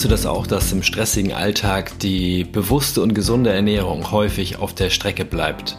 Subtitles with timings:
[0.00, 4.72] Kennst du das auch, dass im stressigen Alltag die bewusste und gesunde Ernährung häufig auf
[4.72, 5.76] der Strecke bleibt?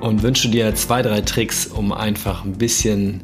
[0.00, 3.22] Und wünschst du dir zwei, drei Tricks, um einfach ein bisschen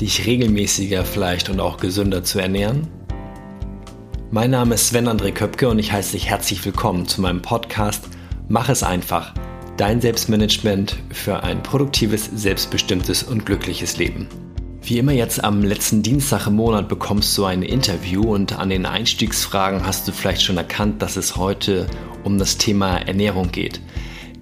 [0.00, 2.86] dich regelmäßiger vielleicht und auch gesünder zu ernähren?
[4.30, 8.04] Mein Name ist Sven André Köpke und ich heiße dich herzlich willkommen zu meinem Podcast
[8.48, 9.34] Mach es einfach.
[9.76, 14.28] Dein Selbstmanagement für ein produktives, selbstbestimmtes und glückliches Leben.
[14.84, 18.84] Wie immer jetzt am letzten Dienstag im Monat bekommst du ein Interview und an den
[18.84, 21.86] Einstiegsfragen hast du vielleicht schon erkannt, dass es heute
[22.24, 23.80] um das Thema Ernährung geht.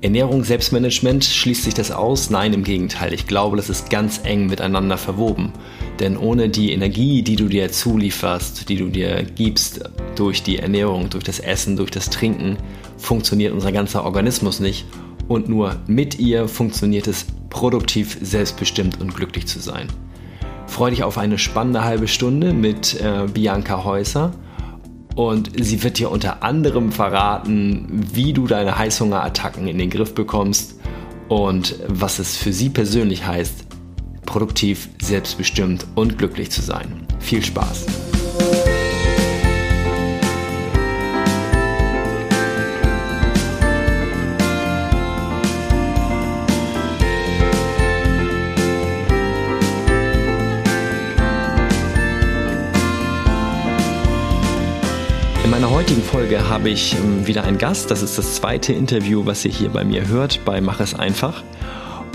[0.00, 2.30] Ernährung, Selbstmanagement, schließt sich das aus?
[2.30, 3.12] Nein, im Gegenteil.
[3.12, 5.52] Ich glaube, das ist ganz eng miteinander verwoben.
[6.00, 11.10] Denn ohne die Energie, die du dir zulieferst, die du dir gibst durch die Ernährung,
[11.10, 12.56] durch das Essen, durch das Trinken,
[12.96, 14.86] funktioniert unser ganzer Organismus nicht.
[15.28, 19.88] Und nur mit ihr funktioniert es produktiv, selbstbestimmt und glücklich zu sein.
[20.70, 24.32] Freue dich auf eine spannende halbe Stunde mit äh, Bianca Häuser.
[25.16, 30.76] Und sie wird dir unter anderem verraten, wie du deine Heißhungerattacken in den Griff bekommst
[31.28, 33.66] und was es für sie persönlich heißt,
[34.24, 37.04] produktiv, selbstbestimmt und glücklich zu sein.
[37.18, 38.09] Viel Spaß!
[55.90, 57.90] Heutigen Folge habe ich ähm, wieder einen Gast.
[57.90, 61.42] Das ist das zweite Interview, was ihr hier bei mir hört, bei Mach es einfach.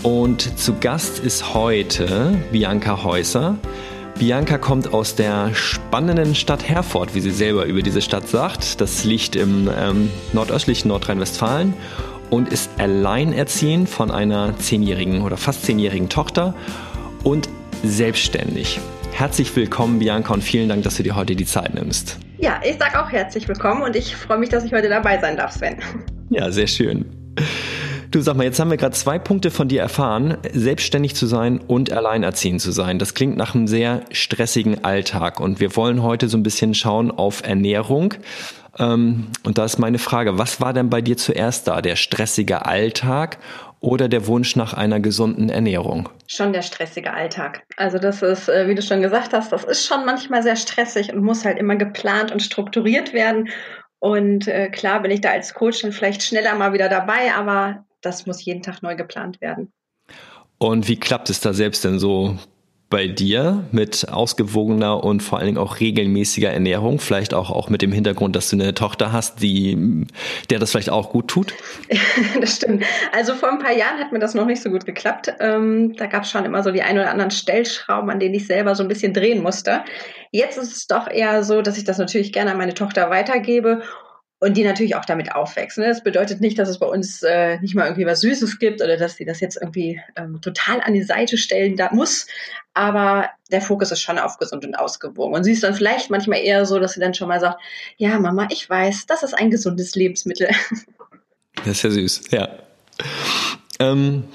[0.02, 3.58] Und zu Gast ist heute Bianca Häuser.
[4.18, 8.80] Bianca kommt aus der spannenden Stadt Herford, wie sie selber über diese Stadt sagt.
[8.80, 11.74] Das liegt im ähm, nordöstlichen Nordrhein-Westfalen
[12.30, 16.54] und ist alleinerziehend von einer zehnjährigen oder fast zehnjährigen Tochter
[17.26, 17.50] und
[17.84, 18.80] selbstständig.
[19.16, 22.20] Herzlich willkommen, Bianca, und vielen Dank, dass du dir heute die Zeit nimmst.
[22.38, 25.38] Ja, ich sage auch herzlich willkommen und ich freue mich, dass ich heute dabei sein
[25.38, 25.78] darf, Sven.
[26.30, 27.06] Ja, sehr schön.
[28.12, 31.60] Du sag mal, jetzt haben wir gerade zwei Punkte von dir erfahren, selbstständig zu sein
[31.60, 33.00] und alleinerziehend zu sein.
[33.00, 37.10] Das klingt nach einem sehr stressigen Alltag und wir wollen heute so ein bisschen schauen
[37.10, 38.16] auf Ernährung.
[38.78, 41.82] Ähm, und da ist meine Frage, was war denn bei dir zuerst da?
[41.82, 43.38] Der stressige Alltag
[43.86, 46.10] oder der Wunsch nach einer gesunden Ernährung?
[46.28, 47.64] Schon der stressige Alltag.
[47.78, 51.14] Also das ist, äh, wie du schon gesagt hast, das ist schon manchmal sehr stressig
[51.14, 53.50] und muss halt immer geplant und strukturiert werden.
[54.00, 57.86] Und äh, klar bin ich da als Coach dann vielleicht schneller mal wieder dabei, aber
[58.02, 59.72] das muss jeden Tag neu geplant werden.
[60.58, 62.38] Und wie klappt es da selbst denn so
[62.90, 67.82] bei dir mit ausgewogener und vor allen Dingen auch regelmäßiger Ernährung, vielleicht auch, auch mit
[67.82, 70.06] dem Hintergrund, dass du eine Tochter hast, die,
[70.50, 71.54] der das vielleicht auch gut tut?
[72.40, 72.84] das stimmt.
[73.12, 75.34] Also vor ein paar Jahren hat mir das noch nicht so gut geklappt.
[75.40, 78.46] Ähm, da gab es schon immer so die ein oder anderen Stellschrauben, an denen ich
[78.46, 79.84] selber so ein bisschen drehen musste.
[80.32, 83.82] Jetzt ist es doch eher so, dass ich das natürlich gerne an meine Tochter weitergebe
[84.40, 85.78] und die natürlich auch damit aufwächst.
[85.78, 85.88] Ne?
[85.88, 88.98] Das bedeutet nicht, dass es bei uns äh, nicht mal irgendwie was Süßes gibt oder
[88.98, 92.28] dass sie das jetzt irgendwie ähm, total an die Seite stellen da muss.
[92.74, 95.34] Aber der Fokus ist schon auf gesund und ausgewogen.
[95.34, 97.62] Und sie ist dann vielleicht manchmal eher so, dass sie dann schon mal sagt,
[97.98, 100.50] ja, Mama, ich weiß, das ist ein gesundes Lebensmittel.
[101.64, 102.50] Das ist ja süß, ja.
[103.80, 104.26] Ähm,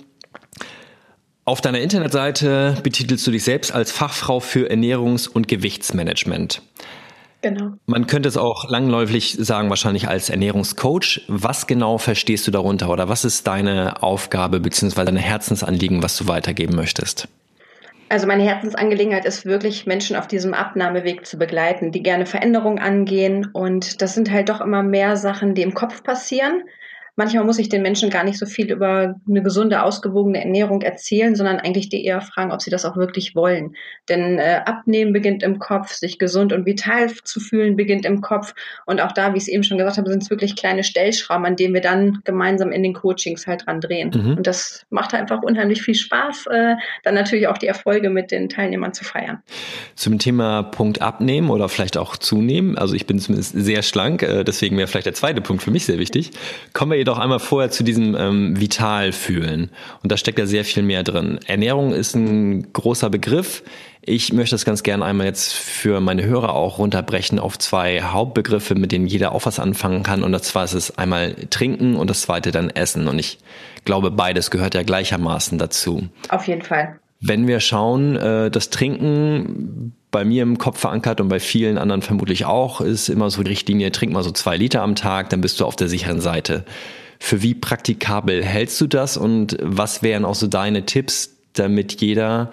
[1.44, 6.62] auf deiner Internetseite betitelst du dich selbst als Fachfrau für Ernährungs- und Gewichtsmanagement.
[7.42, 7.72] Genau.
[7.86, 11.22] Man könnte es auch langläufig sagen, wahrscheinlich als Ernährungscoach.
[11.28, 15.04] Was genau verstehst du darunter oder was ist deine Aufgabe bzw.
[15.04, 17.28] deine Herzensanliegen, was du weitergeben möchtest?
[18.10, 23.48] Also meine Herzensangelegenheit ist wirklich, Menschen auf diesem Abnahmeweg zu begleiten, die gerne Veränderungen angehen.
[23.52, 26.64] Und das sind halt doch immer mehr Sachen, die im Kopf passieren
[27.16, 31.34] manchmal muss ich den Menschen gar nicht so viel über eine gesunde, ausgewogene Ernährung erzählen,
[31.34, 33.74] sondern eigentlich die eher fragen, ob sie das auch wirklich wollen.
[34.08, 38.54] Denn äh, Abnehmen beginnt im Kopf, sich gesund und vital zu fühlen beginnt im Kopf.
[38.86, 41.46] Und auch da, wie ich es eben schon gesagt habe, sind es wirklich kleine Stellschrauben,
[41.46, 44.10] an denen wir dann gemeinsam in den Coachings halt dran drehen.
[44.14, 44.36] Mhm.
[44.38, 48.48] Und das macht einfach unheimlich viel Spaß, äh, dann natürlich auch die Erfolge mit den
[48.48, 49.42] Teilnehmern zu feiern.
[49.94, 52.78] Zum Thema Punkt abnehmen oder vielleicht auch zunehmen.
[52.78, 55.86] Also ich bin zumindest sehr schlank, äh, deswegen wäre vielleicht der zweite Punkt für mich
[55.86, 56.30] sehr wichtig.
[56.72, 59.70] Kommen wir jedoch doch einmal vorher zu diesem ähm, Vital fühlen.
[60.02, 61.40] Und da steckt ja sehr viel mehr drin.
[61.46, 63.62] Ernährung ist ein großer Begriff.
[64.02, 68.74] Ich möchte das ganz gerne einmal jetzt für meine Hörer auch runterbrechen auf zwei Hauptbegriffe,
[68.74, 70.22] mit denen jeder auch was anfangen kann.
[70.22, 73.08] Und das zwar ist es einmal Trinken und das zweite dann Essen.
[73.08, 73.38] Und ich
[73.84, 76.08] glaube, beides gehört ja gleichermaßen dazu.
[76.28, 76.98] Auf jeden Fall.
[77.20, 82.02] Wenn wir schauen, äh, das Trinken bei mir im Kopf verankert und bei vielen anderen
[82.02, 85.40] vermutlich auch, ist immer so die Richtlinie, trink mal so zwei Liter am Tag, dann
[85.40, 86.64] bist du auf der sicheren Seite.
[87.18, 92.50] Für wie praktikabel hältst du das und was wären auch so deine Tipps, damit jeder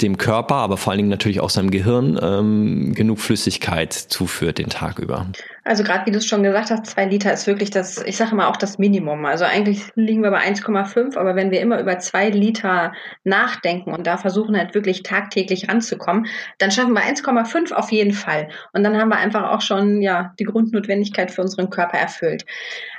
[0.00, 4.70] dem Körper, aber vor allen Dingen natürlich auch seinem Gehirn ähm, genug Flüssigkeit zuführt den
[4.70, 5.26] Tag über.
[5.68, 8.30] Also gerade wie du es schon gesagt hast, zwei Liter ist wirklich das, ich sage
[8.30, 9.26] immer auch das Minimum.
[9.26, 12.94] Also eigentlich liegen wir bei 1,5, aber wenn wir immer über zwei Liter
[13.24, 16.26] nachdenken und da versuchen halt wirklich tagtäglich ranzukommen,
[16.56, 18.48] dann schaffen wir 1,5 auf jeden Fall.
[18.72, 22.46] Und dann haben wir einfach auch schon ja die Grundnotwendigkeit für unseren Körper erfüllt.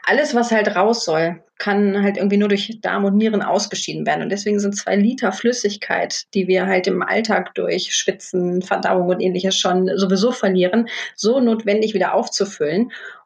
[0.04, 4.24] Alles, was halt raus soll, kann halt irgendwie nur durch Darm und Nieren ausgeschieden werden.
[4.24, 9.20] Und deswegen sind zwei Liter Flüssigkeit, die wir halt im Alltag durch Schwitzen, Verdauung und
[9.20, 12.59] ähnliches schon sowieso verlieren, so notwendig wieder aufzufüllen.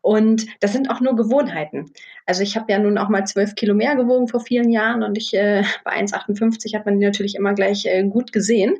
[0.02, 1.92] Und das sind auch nur Gewohnheiten.
[2.26, 5.18] Also ich habe ja nun auch mal zwölf Kilo mehr gewogen vor vielen Jahren und
[5.18, 8.76] ich äh, bei 1,58 hat man die natürlich immer gleich äh, gut gesehen.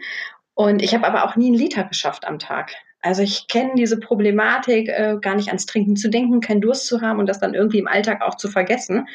[0.56, 2.72] Und ich habe aber auch nie einen Liter geschafft am Tag.
[3.02, 7.02] Also ich kenne diese Problematik, äh, gar nicht ans Trinken zu denken, keinen Durst zu
[7.02, 9.08] haben und das dann irgendwie im Alltag auch zu vergessen.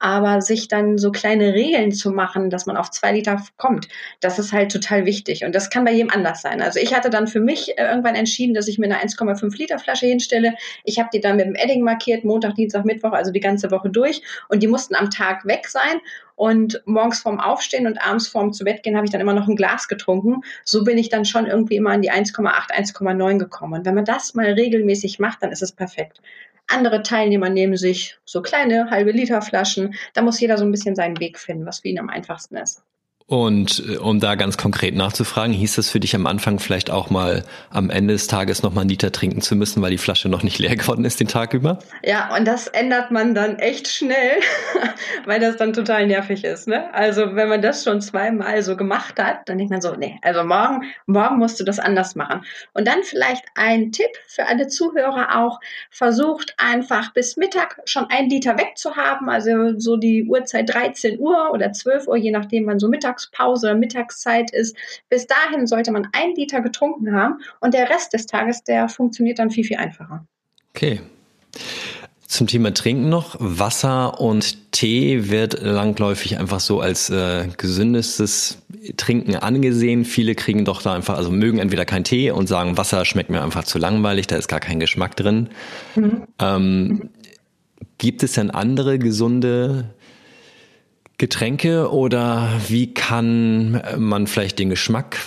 [0.00, 3.86] Aber sich dann so kleine Regeln zu machen, dass man auf zwei Liter kommt,
[4.20, 5.44] das ist halt total wichtig.
[5.44, 6.60] Und das kann bei jedem anders sein.
[6.60, 9.78] Also ich hatte dann für mich äh, irgendwann entschieden, dass ich mir eine 1,5 Liter
[9.78, 10.54] Flasche hinstelle.
[10.84, 13.90] Ich habe die dann mit dem Edding markiert, Montag, Dienstag, Mittwoch, also die ganze Woche
[13.90, 14.22] durch.
[14.48, 16.00] Und die mussten am Tag weg sein.
[16.40, 19.46] Und morgens vorm Aufstehen und abends vorm zu Bett gehen habe ich dann immer noch
[19.46, 20.40] ein Glas getrunken.
[20.64, 23.74] So bin ich dann schon irgendwie immer an die 1,8, 1,9 gekommen.
[23.74, 26.22] Und wenn man das mal regelmäßig macht, dann ist es perfekt.
[26.70, 29.94] Andere Teilnehmer nehmen sich so kleine halbe Liter Flaschen.
[30.14, 32.84] Da muss jeder so ein bisschen seinen Weg finden, was für ihn am einfachsten ist.
[33.30, 37.10] Und äh, um da ganz konkret nachzufragen, hieß das für dich am Anfang vielleicht auch
[37.10, 40.28] mal am Ende des Tages noch mal einen Liter trinken zu müssen, weil die Flasche
[40.28, 41.78] noch nicht leer geworden ist den Tag über?
[42.02, 44.40] Ja, und das ändert man dann echt schnell,
[45.26, 46.66] weil das dann total nervig ist.
[46.66, 46.92] Ne?
[46.92, 50.42] Also wenn man das schon zweimal so gemacht hat, dann denkt man so, nee, also
[50.42, 52.42] morgen, morgen musst du das anders machen.
[52.72, 55.60] Und dann vielleicht ein Tipp für alle Zuhörer auch,
[55.92, 61.72] versucht einfach bis Mittag schon ein Liter wegzuhaben, also so die Uhrzeit 13 Uhr oder
[61.72, 64.76] 12 Uhr, je nachdem, wann so Mittag Mittagspause Mittagszeit ist.
[65.08, 69.38] Bis dahin sollte man ein Liter getrunken haben und der Rest des Tages, der funktioniert
[69.38, 70.26] dann viel, viel einfacher.
[70.74, 71.00] Okay.
[72.26, 73.36] Zum Thema Trinken noch.
[73.40, 78.58] Wasser und Tee wird langläufig einfach so als äh, gesündestes
[78.96, 80.04] Trinken angesehen.
[80.04, 83.42] Viele kriegen doch da einfach, also mögen entweder keinen Tee und sagen, Wasser schmeckt mir
[83.42, 85.48] einfach zu langweilig, da ist gar kein Geschmack drin.
[85.96, 86.22] Mhm.
[86.38, 87.10] Ähm,
[87.98, 89.90] gibt es denn andere gesunde
[91.20, 95.18] Getränke oder wie kann man vielleicht den Geschmack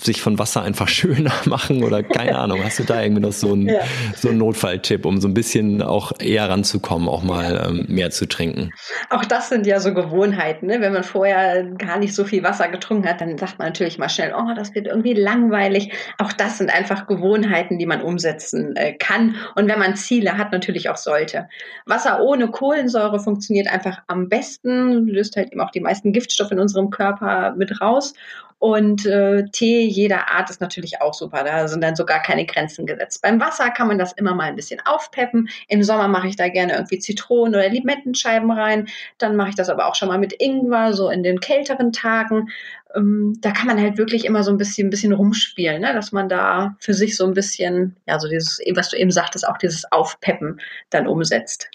[0.00, 2.64] sich von Wasser einfach schöner machen oder keine Ahnung.
[2.64, 3.80] Hast du da irgendwie noch so einen, ja.
[4.16, 8.26] so einen Notfalltipp, um so ein bisschen auch eher ranzukommen, auch mal ähm, mehr zu
[8.26, 8.70] trinken?
[9.10, 10.68] Auch das sind ja so Gewohnheiten.
[10.68, 10.80] Ne?
[10.80, 14.08] Wenn man vorher gar nicht so viel Wasser getrunken hat, dann sagt man natürlich mal
[14.08, 15.92] schnell, oh, das wird irgendwie langweilig.
[16.16, 19.36] Auch das sind einfach Gewohnheiten, die man umsetzen äh, kann.
[19.54, 21.46] Und wenn man Ziele hat, natürlich auch sollte.
[21.84, 26.52] Wasser ohne Kohlensäure funktioniert einfach am besten, löst halt halt eben auch die meisten Giftstoffe
[26.52, 28.14] in unserem Körper mit raus.
[28.62, 31.42] Und äh, Tee jeder Art ist natürlich auch super.
[31.42, 33.20] Da sind dann sogar keine Grenzen gesetzt.
[33.20, 35.48] Beim Wasser kann man das immer mal ein bisschen aufpeppen.
[35.66, 38.86] Im Sommer mache ich da gerne irgendwie Zitronen oder Limettenscheiben rein.
[39.18, 42.50] Dann mache ich das aber auch schon mal mit Ingwer, so in den kälteren Tagen.
[42.94, 45.92] Ähm, da kann man halt wirklich immer so ein bisschen, ein bisschen rumspielen, ne?
[45.92, 49.48] dass man da für sich so ein bisschen, ja, so dieses, was du eben sagtest,
[49.48, 50.60] auch dieses Aufpeppen
[50.90, 51.68] dann umsetzt.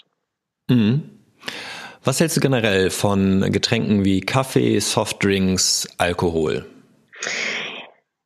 [0.70, 1.17] Mhm.
[2.04, 6.64] Was hältst du generell von Getränken wie Kaffee, Softdrinks, Alkohol?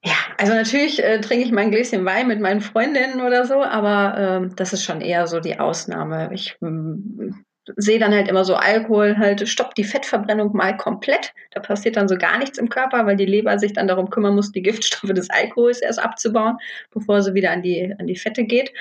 [0.05, 4.17] Ja, also natürlich äh, trinke ich mein Gläschen Wein mit meinen Freundinnen oder so, aber
[4.19, 6.31] ähm, das ist schon eher so die Ausnahme.
[6.35, 7.45] Ich ähm,
[7.77, 11.33] sehe dann halt immer so Alkohol halt stoppt die Fettverbrennung mal komplett.
[11.53, 14.35] Da passiert dann so gar nichts im Körper, weil die Leber sich dann darum kümmern
[14.35, 16.57] muss, die Giftstoffe des Alkohols erst abzubauen,
[16.91, 18.73] bevor sie wieder an die an die Fette geht.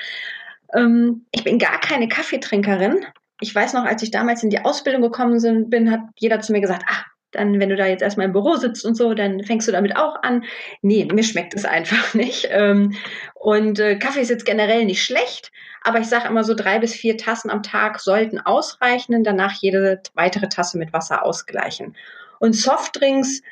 [0.74, 3.06] Ähm, ich bin gar keine Kaffeetrinkerin
[3.42, 6.60] ich weiß noch, als ich damals in die Ausbildung gekommen bin, hat jeder zu mir
[6.60, 9.66] gesagt, ah, dann, wenn du da jetzt erstmal im Büro sitzt und so, dann fängst
[9.66, 10.44] du damit auch an.
[10.82, 12.48] Nee, mir schmeckt es einfach nicht.
[12.50, 12.94] Ähm,
[13.34, 15.50] und äh, Kaffee ist jetzt generell nicht schlecht,
[15.82, 20.00] aber ich sage immer so drei bis vier Tassen am Tag sollten ausreichen danach jede
[20.14, 21.96] weitere Tasse mit Wasser ausgleichen.
[22.38, 23.42] Und Softdrinks,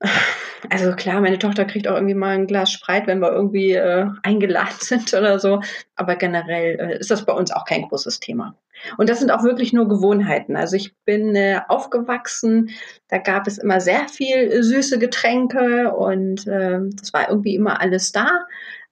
[0.70, 4.06] also klar, meine Tochter kriegt auch irgendwie mal ein Glas Spreit, wenn wir irgendwie äh,
[4.22, 5.62] eingeladen sind oder so.
[5.94, 8.54] Aber generell äh, ist das bei uns auch kein großes Thema.
[8.96, 10.56] Und das sind auch wirklich nur Gewohnheiten.
[10.56, 12.70] Also ich bin äh, aufgewachsen,
[13.08, 18.12] da gab es immer sehr viel süße Getränke und äh, das war irgendwie immer alles
[18.12, 18.46] da.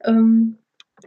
[0.05, 0.59] Ähm,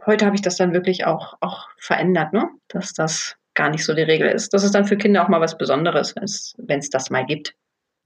[0.06, 2.48] heute habe ich das dann wirklich auch, auch verändert, ne?
[2.68, 4.54] dass das gar nicht so die Regel ist.
[4.54, 7.54] Das ist dann für Kinder auch mal was Besonderes, wenn es das mal gibt.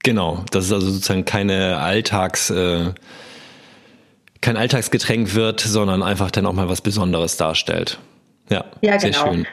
[0.03, 2.93] Genau, das ist also sozusagen keine Alltags, äh,
[4.41, 7.99] kein Alltagsgetränk wird, sondern einfach dann auch mal was Besonderes darstellt.
[8.49, 9.33] Ja, ja sehr genau.
[9.33, 9.47] schön.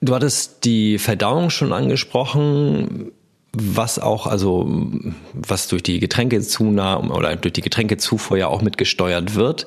[0.00, 3.12] Du hattest die Verdauung schon angesprochen.
[3.52, 4.68] was auch, also
[5.32, 9.64] was durch die Getränkezunahme oder durch die Getränkezufuhr ja auch mitgesteuert wird.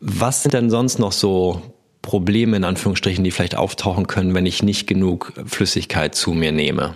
[0.00, 1.62] Was sind denn sonst noch so
[2.02, 6.94] Probleme in Anführungsstrichen, die vielleicht auftauchen können, wenn ich nicht genug Flüssigkeit zu mir nehme?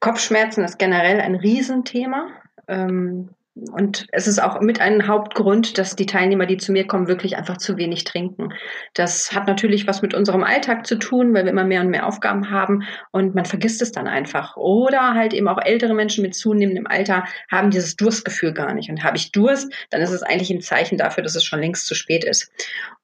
[0.00, 2.28] Kopfschmerzen ist generell ein Riesenthema.
[2.68, 7.08] Ähm, und es ist auch mit ein Hauptgrund, dass die Teilnehmer, die zu mir kommen,
[7.08, 8.50] wirklich einfach zu wenig trinken.
[8.92, 12.06] Das hat natürlich was mit unserem Alltag zu tun, weil wir immer mehr und mehr
[12.06, 12.82] Aufgaben haben
[13.12, 14.56] und man vergisst es dann einfach.
[14.56, 18.90] Oder halt eben auch ältere Menschen mit zunehmendem Alter haben dieses Durstgefühl gar nicht.
[18.90, 21.86] Und habe ich Durst, dann ist es eigentlich ein Zeichen dafür, dass es schon längst
[21.86, 22.52] zu spät ist.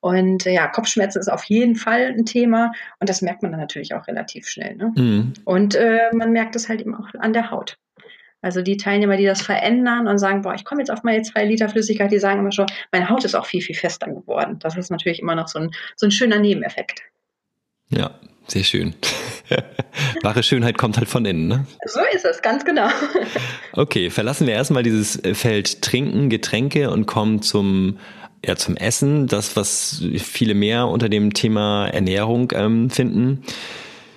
[0.00, 3.94] Und ja, Kopfschmerzen ist auf jeden Fall ein Thema und das merkt man dann natürlich
[3.94, 4.76] auch relativ schnell.
[4.76, 4.92] Ne?
[4.97, 5.32] Mhm.
[5.44, 7.78] Und äh, man merkt es halt eben auch an der Haut.
[8.42, 11.44] Also die Teilnehmer, die das verändern und sagen, boah, ich komme jetzt auf meine zwei
[11.44, 14.58] Liter Flüssigkeit, die sagen immer schon, meine Haut ist auch viel, viel fester geworden.
[14.58, 17.02] Das ist natürlich immer noch so ein, so ein schöner Nebeneffekt.
[17.88, 18.18] Ja,
[18.49, 18.94] sehr schön.
[20.22, 21.66] Wahre Schönheit kommt halt von innen, ne?
[21.87, 22.88] So ist es, ganz genau.
[23.75, 27.99] okay, verlassen wir erstmal dieses Feld Trinken, Getränke und kommen zum
[28.44, 33.44] ja, zum Essen, das, was viele mehr unter dem Thema Ernährung ähm, finden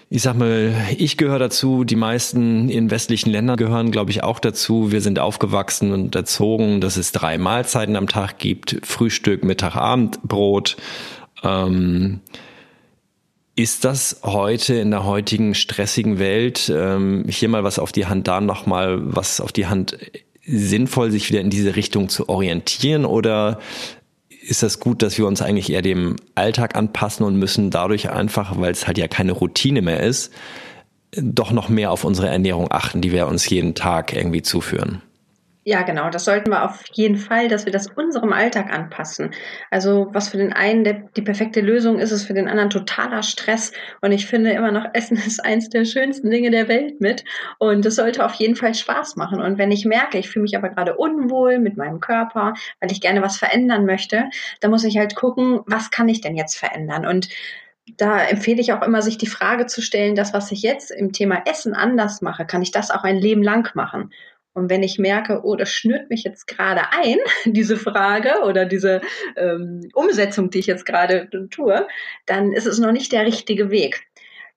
[0.10, 4.40] ich sag mal, ich gehöre dazu, die meisten in westlichen Ländern gehören, glaube ich, auch
[4.40, 4.92] dazu.
[4.92, 10.22] Wir sind aufgewachsen und erzogen, dass es drei Mahlzeiten am Tag gibt, Frühstück, Mittag, Abend,
[10.24, 10.78] Brot.
[11.44, 12.22] Ähm,
[13.56, 18.28] ist das heute in der heutigen stressigen Welt, ähm, hier mal was auf die Hand,
[18.28, 19.98] da noch mal was auf die Hand,
[20.46, 23.60] sinnvoll, sich wieder in diese Richtung zu orientieren oder
[24.48, 28.60] ist das gut, dass wir uns eigentlich eher dem Alltag anpassen und müssen dadurch einfach,
[28.60, 30.32] weil es halt ja keine Routine mehr ist,
[31.16, 35.02] doch noch mehr auf unsere Ernährung achten, die wir uns jeden Tag irgendwie zuführen.
[35.68, 36.12] Ja, genau.
[36.12, 39.32] Das sollten wir auf jeden Fall, dass wir das unserem Alltag anpassen.
[39.72, 43.24] Also was für den einen der, die perfekte Lösung ist, ist für den anderen totaler
[43.24, 43.72] Stress.
[44.00, 47.24] Und ich finde immer noch, Essen ist eins der schönsten Dinge der Welt mit.
[47.58, 49.42] Und es sollte auf jeden Fall Spaß machen.
[49.42, 53.02] Und wenn ich merke, ich fühle mich aber gerade unwohl mit meinem Körper, weil ich
[53.02, 54.26] gerne was verändern möchte,
[54.62, 57.08] dann muss ich halt gucken, was kann ich denn jetzt verändern?
[57.08, 57.28] Und
[57.98, 61.12] da empfehle ich auch immer, sich die Frage zu stellen, das, was ich jetzt im
[61.12, 64.12] Thema Essen anders mache, kann ich das auch ein Leben lang machen?
[64.56, 69.02] Und wenn ich merke, oh, das schnürt mich jetzt gerade ein, diese Frage oder diese
[69.36, 71.88] ähm, Umsetzung, die ich jetzt gerade tue,
[72.26, 74.08] dann ist es noch nicht der richtige Weg.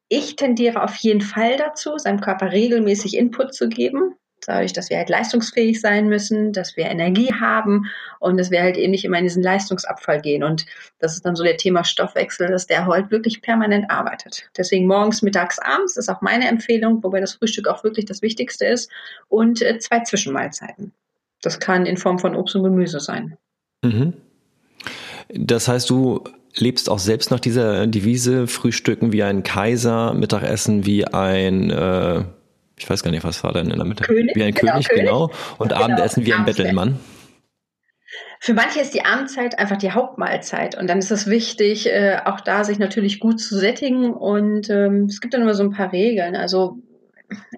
[0.09, 4.15] Ich tendiere auf jeden Fall dazu, seinem Körper regelmäßig Input zu geben
[4.47, 7.87] dadurch, dass wir halt leistungsfähig sein müssen, dass wir Energie haben
[8.19, 10.43] und dass wir halt eben nicht immer in diesen Leistungsabfall gehen.
[10.43, 10.67] Und
[10.99, 14.49] das ist dann so der Thema Stoffwechsel, dass der heute wirklich permanent arbeitet.
[14.57, 18.67] Deswegen morgens, mittags, abends ist auch meine Empfehlung, wobei das Frühstück auch wirklich das Wichtigste
[18.67, 18.91] ist
[19.29, 20.93] und äh, zwei Zwischenmahlzeiten.
[21.43, 23.37] Das kann in Form von Obst und Gemüse sein.
[23.83, 24.15] Mhm.
[25.33, 31.07] Das heißt, du lebst auch selbst nach dieser Devise, Frühstücken wie ein Kaiser, Mittagessen wie
[31.07, 32.25] ein äh
[32.79, 34.05] ich weiß gar nicht, was war denn in der Mitte?
[34.05, 35.31] König, wie ein genau, König, König, genau.
[35.59, 36.99] Und genau, Abendessen wie ein Bettelmann.
[38.41, 42.41] Für manche ist die Abendzeit einfach die Hauptmahlzeit und dann ist es wichtig, äh, auch
[42.41, 45.93] da sich natürlich gut zu sättigen und ähm, es gibt dann immer so ein paar
[45.93, 46.37] Regeln.
[46.37, 46.79] Also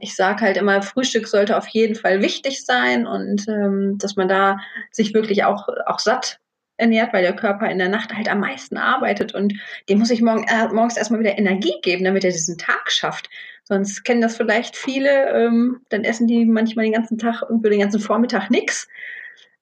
[0.01, 4.29] ich sage halt immer, Frühstück sollte auf jeden Fall wichtig sein und ähm, dass man
[4.29, 4.59] da
[4.91, 6.40] sich wirklich auch, auch satt
[6.81, 9.55] ernährt, weil der Körper in der Nacht halt am meisten arbeitet und
[9.89, 13.31] dem muss ich morgen, äh, morgens erstmal wieder Energie geben, damit er diesen Tag schafft.
[13.65, 17.81] Sonst kennen das vielleicht viele, ähm, dann essen die manchmal den ganzen Tag, irgendwie den
[17.81, 18.89] ganzen Vormittag nichts,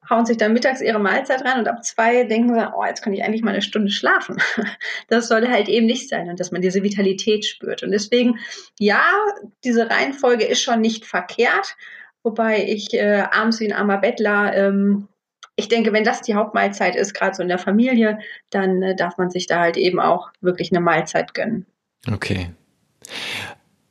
[0.09, 3.13] hauen sich dann mittags ihre Mahlzeit rein und ab zwei denken sie, oh, jetzt kann
[3.13, 4.37] ich eigentlich mal eine Stunde schlafen.
[5.09, 7.83] Das sollte halt eben nicht sein und dass man diese Vitalität spürt.
[7.83, 8.39] Und deswegen,
[8.79, 9.03] ja,
[9.65, 11.77] diese Reihenfolge ist schon nicht verkehrt,
[12.23, 15.09] wobei ich äh, abends wie ein armer Bettler ähm,
[15.59, 19.19] ich denke, wenn das die Hauptmahlzeit ist, gerade so in der Familie, dann äh, darf
[19.19, 21.67] man sich da halt eben auch wirklich eine Mahlzeit gönnen.
[22.11, 22.51] Okay.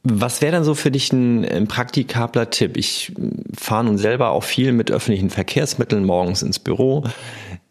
[0.03, 2.77] Was wäre dann so für dich ein, ein praktikabler Tipp?
[2.77, 3.11] Ich
[3.53, 7.03] fahre nun selber auch viel mit öffentlichen Verkehrsmitteln morgens ins Büro.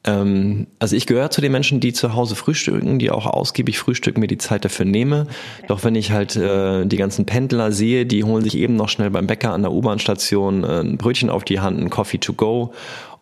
[0.05, 4.21] Ähm, also ich gehöre zu den Menschen, die zu Hause frühstücken, die auch ausgiebig frühstücken,
[4.21, 5.27] mir die Zeit dafür nehme.
[5.69, 9.09] Doch wenn ich halt äh, die ganzen Pendler sehe, die holen sich eben noch schnell
[9.09, 12.75] beim Bäcker an der U-Bahn-Station äh, ein Brötchen auf die Hand, ein Coffee to go.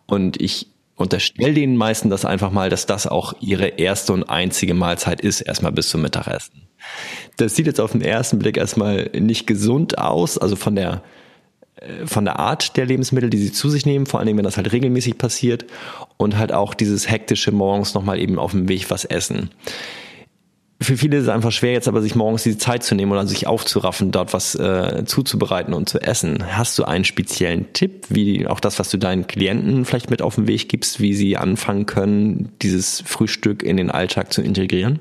[0.07, 4.73] Und ich unterstelle denen meisten das einfach mal, dass das auch ihre erste und einzige
[4.73, 6.61] Mahlzeit ist, erstmal bis zum Mittagessen.
[7.37, 11.01] Das sieht jetzt auf den ersten Blick erstmal nicht gesund aus, also von der
[11.77, 14.45] äh, von der Art der Lebensmittel, die sie zu sich nehmen, vor allen Dingen, wenn
[14.45, 15.65] das halt regelmäßig passiert
[16.17, 19.49] und halt auch dieses hektische morgens nochmal eben auf dem Weg was essen.
[20.85, 23.25] Für viele ist es einfach schwer, jetzt aber sich morgens diese Zeit zu nehmen oder
[23.25, 26.55] sich aufzuraffen, dort was äh, zuzubereiten und zu essen.
[26.55, 30.35] Hast du einen speziellen Tipp, wie auch das, was du deinen Klienten vielleicht mit auf
[30.35, 34.99] den Weg gibst, wie sie anfangen können, dieses Frühstück in den Alltag zu integrieren?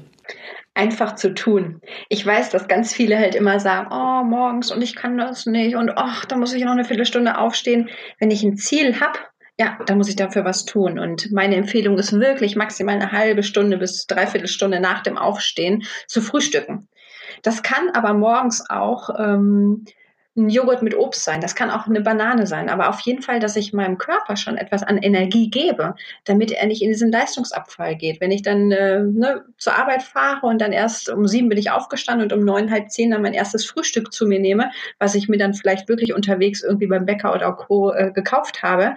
[0.76, 1.80] einfach zu tun.
[2.08, 5.76] Ich weiß, dass ganz viele halt immer sagen, oh, morgens und ich kann das nicht
[5.76, 7.90] und ach, da muss ich noch eine Viertelstunde aufstehen.
[8.18, 9.20] Wenn ich ein Ziel habe,
[9.58, 10.98] ja, da muss ich dafür was tun.
[10.98, 15.84] Und meine Empfehlung ist wirklich maximal eine halbe Stunde bis dreiviertel Stunde nach dem Aufstehen
[16.06, 16.88] zu frühstücken.
[17.42, 19.84] Das kann aber morgens auch ähm,
[20.36, 23.38] ein Joghurt mit Obst sein, das kann auch eine Banane sein, aber auf jeden Fall,
[23.38, 25.94] dass ich meinem Körper schon etwas an Energie gebe,
[26.24, 28.20] damit er nicht in diesen Leistungsabfall geht.
[28.20, 31.70] Wenn ich dann äh, ne, zur Arbeit fahre und dann erst um sieben bin ich
[31.70, 35.28] aufgestanden und um neun, halb zehn dann mein erstes Frühstück zu mir nehme, was ich
[35.28, 37.92] mir dann vielleicht wirklich unterwegs irgendwie beim Bäcker oder Co.
[37.92, 38.96] Äh, gekauft habe,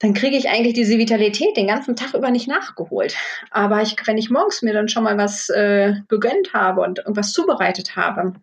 [0.00, 3.16] dann kriege ich eigentlich diese Vitalität den ganzen Tag über nicht nachgeholt.
[3.50, 7.32] Aber ich, wenn ich morgens mir dann schon mal was äh, gegönnt habe und irgendwas
[7.32, 8.34] zubereitet habe,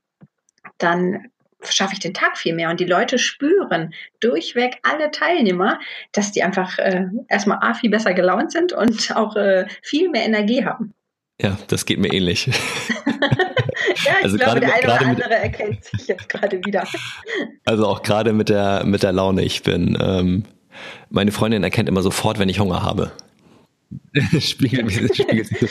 [0.78, 1.28] dann
[1.64, 2.70] schaffe ich den Tag viel mehr.
[2.70, 5.80] Und die Leute spüren durchweg alle Teilnehmer,
[6.12, 10.26] dass die einfach äh, erstmal A, viel besser gelaunt sind und auch äh, viel mehr
[10.26, 10.94] Energie haben.
[11.40, 12.46] Ja, das geht mir ähnlich.
[14.06, 16.88] ja, ich also glaube, der eine oder andere erkennt sich jetzt gerade wieder.
[17.66, 19.44] Also auch gerade mit der, mit der Laune.
[19.44, 20.44] Ich bin, ähm,
[21.10, 23.12] meine Freundin erkennt immer sofort, wenn ich Hunger habe.
[24.40, 25.70] spiegelt, spiegelt sich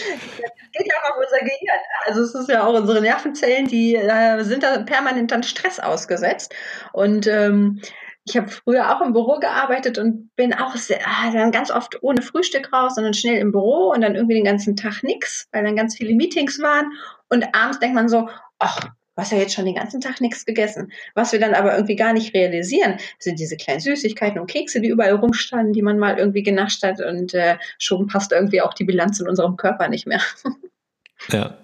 [0.72, 1.80] geht ja auch auf unser Gehirn.
[2.06, 6.54] Also es ist ja auch unsere Nervenzellen, die äh, sind da permanent dann Stress ausgesetzt.
[6.92, 7.80] Und ähm,
[8.24, 12.02] ich habe früher auch im Büro gearbeitet und bin auch sehr, ah, dann ganz oft
[12.02, 15.64] ohne Frühstück raus, sondern schnell im Büro und dann irgendwie den ganzen Tag nichts, weil
[15.64, 16.92] dann ganz viele Meetings waren.
[17.28, 18.28] Und abends denkt man so,
[18.58, 18.88] ach,
[19.20, 20.90] du hast ja jetzt schon den ganzen Tag nichts gegessen.
[21.14, 24.88] Was wir dann aber irgendwie gar nicht realisieren, sind diese kleinen Süßigkeiten und Kekse, die
[24.88, 28.84] überall rumstanden, die man mal irgendwie genascht hat und äh, schon passt irgendwie auch die
[28.84, 30.20] Bilanz in unserem Körper nicht mehr.
[31.30, 31.58] Ja.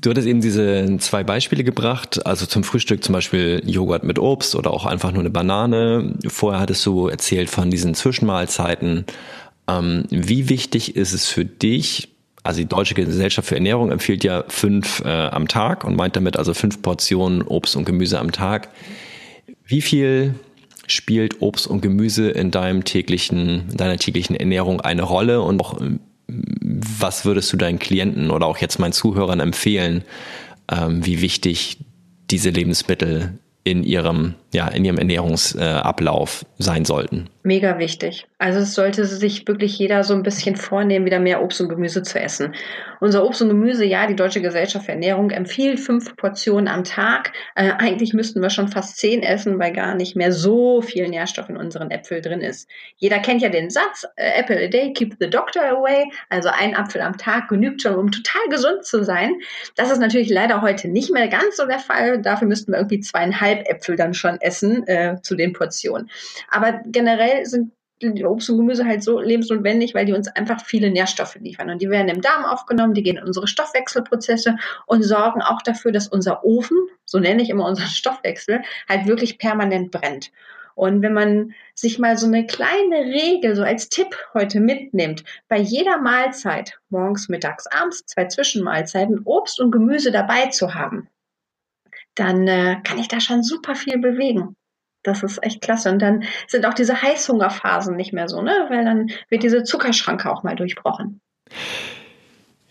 [0.00, 4.56] Du hattest eben diese zwei Beispiele gebracht, also zum Frühstück zum Beispiel Joghurt mit Obst
[4.56, 6.18] oder auch einfach nur eine Banane.
[6.26, 9.04] Vorher hattest du erzählt von diesen Zwischenmahlzeiten.
[9.68, 12.11] Ähm, wie wichtig ist es für dich,
[12.42, 16.36] also die Deutsche Gesellschaft für Ernährung empfiehlt ja fünf äh, am Tag und meint damit
[16.36, 18.68] also fünf Portionen Obst und Gemüse am Tag.
[19.64, 20.34] Wie viel
[20.86, 25.80] spielt Obst und Gemüse in deinem täglichen, in deiner täglichen Ernährung eine Rolle und auch
[26.28, 30.04] was würdest du deinen Klienten oder auch jetzt meinen Zuhörern empfehlen,
[30.70, 31.78] ähm, wie wichtig
[32.30, 37.28] diese Lebensmittel in ihrem, ja, in ihrem Ernährungsablauf äh, sein sollten?
[37.44, 38.26] Mega wichtig.
[38.38, 42.02] Also es sollte sich wirklich jeder so ein bisschen vornehmen, wieder mehr Obst und Gemüse
[42.04, 42.54] zu essen.
[43.00, 47.32] Unser Obst und Gemüse, ja, die Deutsche Gesellschaft für Ernährung empfiehlt fünf Portionen am Tag.
[47.56, 51.48] Äh, eigentlich müssten wir schon fast zehn essen, weil gar nicht mehr so viel Nährstoff
[51.48, 52.68] in unseren Äpfeln drin ist.
[52.96, 56.04] Jeder kennt ja den Satz, äh, Apple a day, keep the doctor away.
[56.28, 59.34] Also ein Apfel am Tag genügt schon, um total gesund zu sein.
[59.74, 62.22] Das ist natürlich leider heute nicht mehr ganz so der Fall.
[62.22, 66.10] Dafür müssten wir irgendwie zweieinhalb Äpfel dann schon essen äh, zu den Portionen.
[66.50, 70.90] Aber generell sind die Obst und Gemüse halt so lebensnotwendig, weil die uns einfach viele
[70.90, 71.70] Nährstoffe liefern.
[71.70, 75.92] Und die werden im Darm aufgenommen, die gehen in unsere Stoffwechselprozesse und sorgen auch dafür,
[75.92, 80.32] dass unser Ofen, so nenne ich immer unseren Stoffwechsel, halt wirklich permanent brennt.
[80.74, 85.58] Und wenn man sich mal so eine kleine Regel so als Tipp heute mitnimmt, bei
[85.58, 91.08] jeder Mahlzeit, morgens, mittags, abends, zwei Zwischenmahlzeiten, Obst und Gemüse dabei zu haben,
[92.14, 94.56] dann äh, kann ich da schon super viel bewegen.
[95.02, 95.90] Das ist echt klasse.
[95.90, 98.66] Und dann sind auch diese Heißhungerphasen nicht mehr so, ne?
[98.68, 101.20] Weil dann wird diese Zuckerschranke auch mal durchbrochen.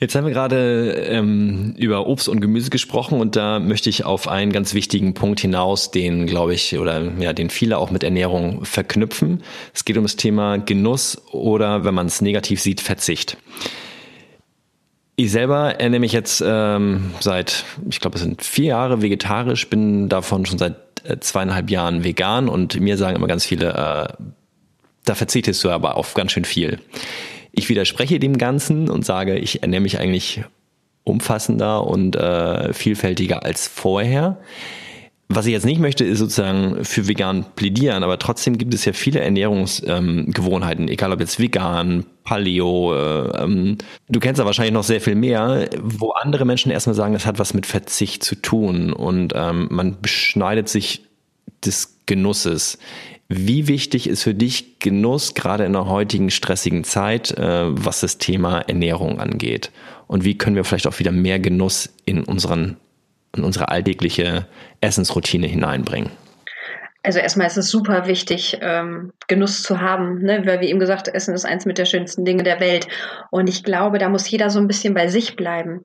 [0.02, 4.28] Jetzt haben wir gerade ähm, über Obst und Gemüse gesprochen und da möchte ich auf
[4.28, 8.66] einen ganz wichtigen Punkt hinaus, den glaube ich oder ja, den viele auch mit Ernährung
[8.66, 9.44] verknüpfen.
[9.76, 13.38] Es geht um das Thema Genuss oder, wenn man es negativ sieht, Verzicht.
[15.24, 20.10] Ich selber ernähre mich jetzt ähm, seit, ich glaube, es sind vier Jahre vegetarisch, bin
[20.10, 24.24] davon schon seit äh, zweieinhalb Jahren vegan und mir sagen immer ganz viele, äh,
[25.06, 26.80] da verzichtest du aber auf ganz schön viel.
[27.52, 30.44] Ich widerspreche dem Ganzen und sage, ich ernähre mich eigentlich
[31.04, 34.40] umfassender und äh, vielfältiger als vorher.
[35.34, 38.92] Was ich jetzt nicht möchte, ist sozusagen für vegan plädieren, aber trotzdem gibt es ja
[38.92, 43.78] viele Ernährungsgewohnheiten, ähm, egal ob jetzt vegan, Paleo, äh, ähm,
[44.10, 47.40] du kennst da wahrscheinlich noch sehr viel mehr, wo andere Menschen erstmal sagen, das hat
[47.40, 51.06] was mit Verzicht zu tun und ähm, man beschneidet sich
[51.64, 52.78] des Genusses.
[53.30, 58.18] Wie wichtig ist für dich Genuss gerade in der heutigen stressigen Zeit, äh, was das
[58.18, 59.72] Thema Ernährung angeht?
[60.08, 62.76] Und wie können wir vielleicht auch wieder mehr Genuss in unseren
[63.36, 64.48] in unsere alltägliche
[64.82, 66.12] Essensroutine hineinbringen?
[67.04, 70.44] Also erstmal ist es super wichtig, ähm, Genuss zu haben, ne?
[70.46, 72.88] weil wie eben gesagt, Essen ist eins mit der schönsten Dinge der Welt.
[73.32, 75.84] Und ich glaube, da muss jeder so ein bisschen bei sich bleiben,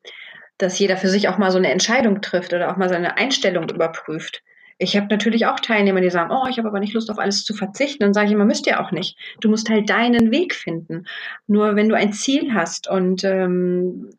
[0.59, 3.69] dass jeder für sich auch mal so eine Entscheidung trifft oder auch mal seine Einstellung
[3.71, 4.43] überprüft.
[4.79, 7.45] Ich habe natürlich auch Teilnehmer, die sagen, oh, ich habe aber nicht Lust auf alles
[7.45, 8.03] zu verzichten.
[8.03, 9.17] Dann sage ich immer, müsst ihr auch nicht.
[9.41, 11.07] Du musst halt deinen Weg finden.
[11.47, 14.11] Nur wenn du ein Ziel hast und ähm,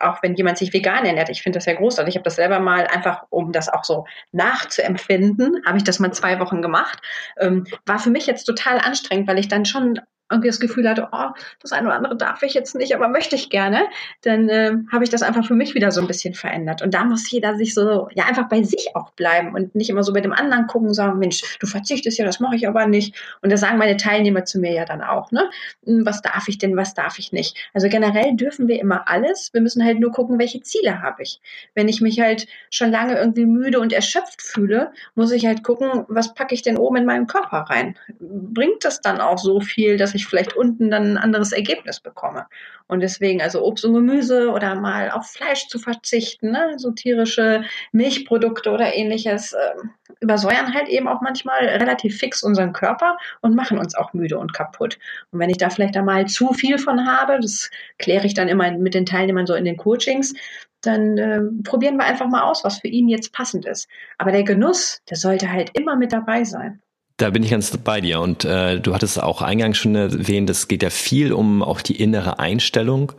[0.00, 1.28] auch wenn jemand sich vegan ernährt.
[1.28, 2.12] Ich finde das ja großartig.
[2.12, 6.12] Ich habe das selber mal einfach, um das auch so nachzuempfinden, habe ich das mal
[6.12, 7.00] zwei Wochen gemacht.
[7.38, 10.00] Ähm, war für mich jetzt total anstrengend, weil ich dann schon
[10.32, 13.36] irgendwie das Gefühl hatte, oh, das eine oder andere darf ich jetzt nicht, aber möchte
[13.36, 13.82] ich gerne,
[14.22, 16.82] dann äh, habe ich das einfach für mich wieder so ein bisschen verändert.
[16.82, 20.02] Und da muss jeder sich so, ja, einfach bei sich auch bleiben und nicht immer
[20.02, 22.86] so bei dem anderen gucken und sagen, Mensch, du verzichtest ja, das mache ich aber
[22.86, 23.14] nicht.
[23.42, 25.50] Und da sagen meine Teilnehmer zu mir ja dann auch, ne?
[25.84, 27.56] Hm, was darf ich denn, was darf ich nicht?
[27.74, 29.50] Also generell dürfen wir immer alles.
[29.52, 31.40] Wir müssen halt nur gucken, welche Ziele habe ich.
[31.74, 36.04] Wenn ich mich halt schon lange irgendwie müde und erschöpft fühle, muss ich halt gucken,
[36.08, 37.96] was packe ich denn oben in meinen Körper rein?
[38.18, 42.00] Bringt das dann auch so viel, dass ich ich vielleicht unten dann ein anderes Ergebnis
[42.00, 42.46] bekomme.
[42.86, 46.74] Und deswegen also Obst und Gemüse oder mal auf Fleisch zu verzichten, ne?
[46.76, 49.74] so tierische Milchprodukte oder ähnliches, äh,
[50.20, 54.52] übersäuern halt eben auch manchmal relativ fix unseren Körper und machen uns auch müde und
[54.52, 54.98] kaputt.
[55.30, 58.70] Und wenn ich da vielleicht einmal zu viel von habe, das kläre ich dann immer
[58.72, 60.34] mit den Teilnehmern so in den Coachings,
[60.82, 63.88] dann äh, probieren wir einfach mal aus, was für ihn jetzt passend ist.
[64.18, 66.82] Aber der Genuss, der sollte halt immer mit dabei sein.
[67.16, 68.20] Da bin ich ganz bei dir.
[68.20, 72.00] Und äh, du hattest auch eingangs schon erwähnt, es geht ja viel um auch die
[72.00, 73.12] innere Einstellung.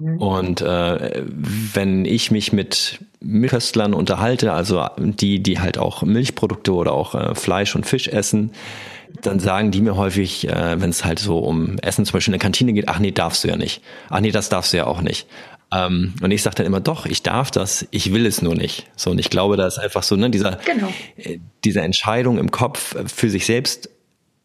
[0.00, 0.18] Mhm.
[0.18, 6.92] Und äh, wenn ich mich mit Milchköstlern unterhalte, also die, die halt auch Milchprodukte oder
[6.92, 8.52] auch äh, Fleisch und Fisch essen,
[9.22, 12.38] dann sagen die mir häufig, äh, wenn es halt so um Essen zum Beispiel in
[12.38, 13.82] der Kantine geht, ach nee, darfst du ja nicht.
[14.10, 15.26] Ach nee, das darfst du ja auch nicht.
[15.72, 18.86] Ähm, und ich sage dann immer, doch, ich darf das, ich will es nur nicht.
[18.96, 20.92] So, und ich glaube, da ist einfach so, ne, dieser, genau.
[21.16, 23.90] äh, diese Entscheidung im Kopf äh, für sich selbst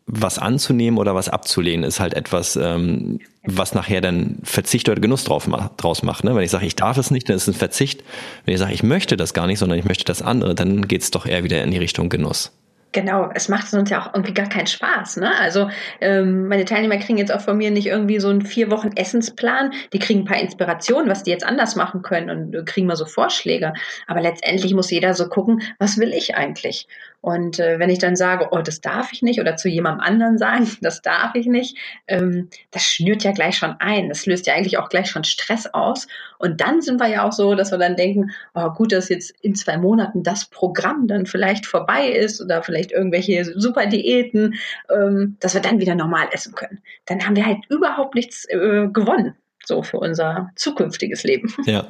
[0.07, 5.23] was anzunehmen oder was abzulehnen, ist halt etwas, ähm, was nachher dann Verzicht oder Genuss
[5.23, 6.23] drauf, draus macht.
[6.23, 6.35] Ne?
[6.35, 8.03] Wenn ich sage, ich darf es nicht, dann ist es ein Verzicht.
[8.43, 11.03] Wenn ich sage, ich möchte das gar nicht, sondern ich möchte das andere, dann geht
[11.03, 12.51] es doch eher wieder in die Richtung Genuss.
[12.93, 15.17] Genau, es macht sonst ja auch irgendwie gar keinen Spaß.
[15.17, 15.31] Ne?
[15.39, 15.69] Also
[16.01, 19.71] ähm, meine Teilnehmer kriegen jetzt auch von mir nicht irgendwie so einen vier Wochen Essensplan.
[19.93, 23.05] Die kriegen ein paar Inspirationen, was die jetzt anders machen können und kriegen mal so
[23.05, 23.73] Vorschläge.
[24.07, 26.87] Aber letztendlich muss jeder so gucken, was will ich eigentlich?
[27.21, 30.37] Und äh, wenn ich dann sage, oh, das darf ich nicht, oder zu jemandem anderen
[30.37, 34.09] sagen, das darf ich nicht, ähm, das schnürt ja gleich schon ein.
[34.09, 36.07] Das löst ja eigentlich auch gleich schon Stress aus.
[36.39, 39.33] Und dann sind wir ja auch so, dass wir dann denken, oh, gut, dass jetzt
[39.41, 44.55] in zwei Monaten das Programm dann vielleicht vorbei ist oder vielleicht irgendwelche super Diäten,
[44.89, 46.81] ähm, dass wir dann wieder normal essen können.
[47.05, 51.53] Dann haben wir halt überhaupt nichts äh, gewonnen, so für unser zukünftiges Leben.
[51.65, 51.87] Ja,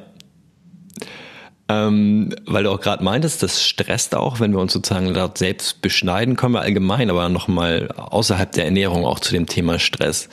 [1.72, 5.80] ähm, weil du auch gerade meintest, das stresst auch, wenn wir uns sozusagen dort selbst
[5.80, 10.28] beschneiden, kommen wir allgemein, aber nochmal außerhalb der Ernährung auch zu dem Thema Stress.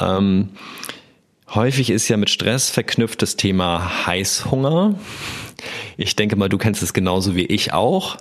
[0.00, 0.50] Ähm,
[1.52, 4.94] häufig ist ja mit Stress verknüpft das Thema Heißhunger.
[5.96, 8.18] Ich denke mal, du kennst es genauso wie ich auch.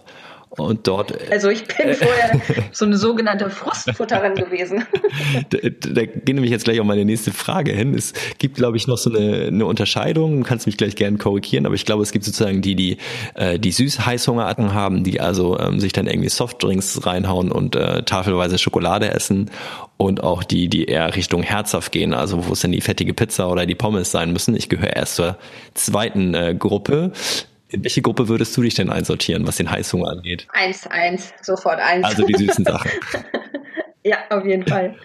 [0.58, 1.18] Und dort.
[1.32, 2.42] Also ich bin vorher
[2.74, 4.86] so eine sogenannte Frostfutterin gewesen.
[5.50, 7.94] Da, da geht nämlich jetzt gleich auch meine nächste Frage hin.
[7.94, 10.42] Es gibt, glaube ich, noch so eine, eine Unterscheidung.
[10.42, 12.98] Du kannst mich gleich gerne korrigieren, aber ich glaube, es gibt sozusagen die, die
[13.36, 18.04] äh, die süß Heißhungerarten haben, die also ähm, sich dann irgendwie Softdrinks reinhauen und äh,
[18.04, 19.52] tafelweise Schokolade essen
[19.96, 23.50] und auch die, die eher Richtung herzhaft gehen, also wo es dann die fettige Pizza
[23.50, 24.56] oder die Pommes sein müssen.
[24.56, 25.38] Ich gehöre erst zur
[25.76, 27.14] zweiten äh, Gruppe.
[27.72, 30.46] In welche Gruppe würdest du dich denn einsortieren, was den Heißhunger angeht?
[30.52, 32.06] Eins, eins, sofort eins.
[32.06, 32.92] Also die süßen Sachen.
[34.04, 34.98] ja, auf jeden Fall.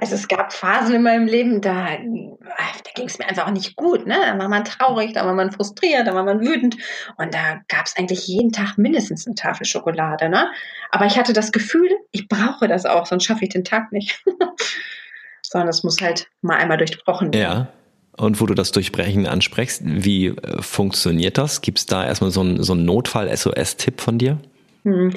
[0.00, 3.74] Also es gab Phasen in meinem Leben, da, da ging es mir einfach auch nicht
[3.74, 4.06] gut.
[4.06, 4.16] Ne?
[4.24, 6.76] Da war man traurig, da war man frustriert, da war man wütend.
[7.16, 10.28] Und da gab es eigentlich jeden Tag mindestens eine Tafel Schokolade.
[10.28, 10.52] Ne?
[10.92, 14.22] Aber ich hatte das Gefühl, ich brauche das auch, sonst schaffe ich den Tag nicht.
[15.42, 17.42] Sondern es muss halt mal einmal durchbrochen werden.
[17.42, 17.68] Ja.
[18.16, 21.60] Und wo du das Durchbrechen ansprichst, wie äh, funktioniert das?
[21.60, 24.38] Gibt es da erstmal so einen so Notfall-SOS-Tipp von dir?
[24.84, 25.12] Hm,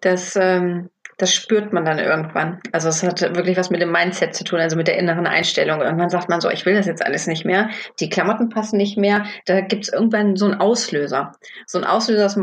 [0.00, 0.90] das ähm,
[1.22, 2.60] das spürt man dann irgendwann.
[2.72, 5.80] Also es hat wirklich was mit dem Mindset zu tun, also mit der inneren Einstellung.
[5.80, 8.98] Irgendwann sagt man so, ich will das jetzt alles nicht mehr, die Klamotten passen nicht
[8.98, 9.24] mehr.
[9.46, 11.30] Da gibt es irgendwann so einen Auslöser.
[11.64, 12.36] So einen Auslöser, dass,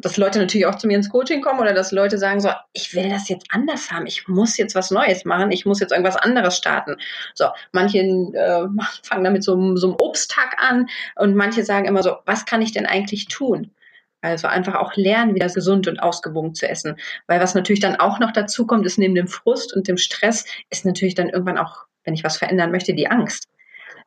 [0.00, 2.94] dass, Leute natürlich auch zu mir ins Coaching kommen oder dass Leute sagen so, ich
[2.94, 6.14] will das jetzt anders haben, ich muss jetzt was Neues machen, ich muss jetzt irgendwas
[6.14, 6.98] anderes starten.
[7.34, 8.68] So, manche äh,
[9.02, 12.70] fangen damit so, so einem Obsttag an und manche sagen immer so, was kann ich
[12.70, 13.72] denn eigentlich tun?
[14.22, 16.96] Also einfach auch lernen, wieder gesund und ausgewogen zu essen.
[17.26, 20.44] Weil was natürlich dann auch noch dazu kommt, ist neben dem Frust und dem Stress,
[20.68, 23.48] ist natürlich dann irgendwann auch, wenn ich was verändern möchte, die Angst.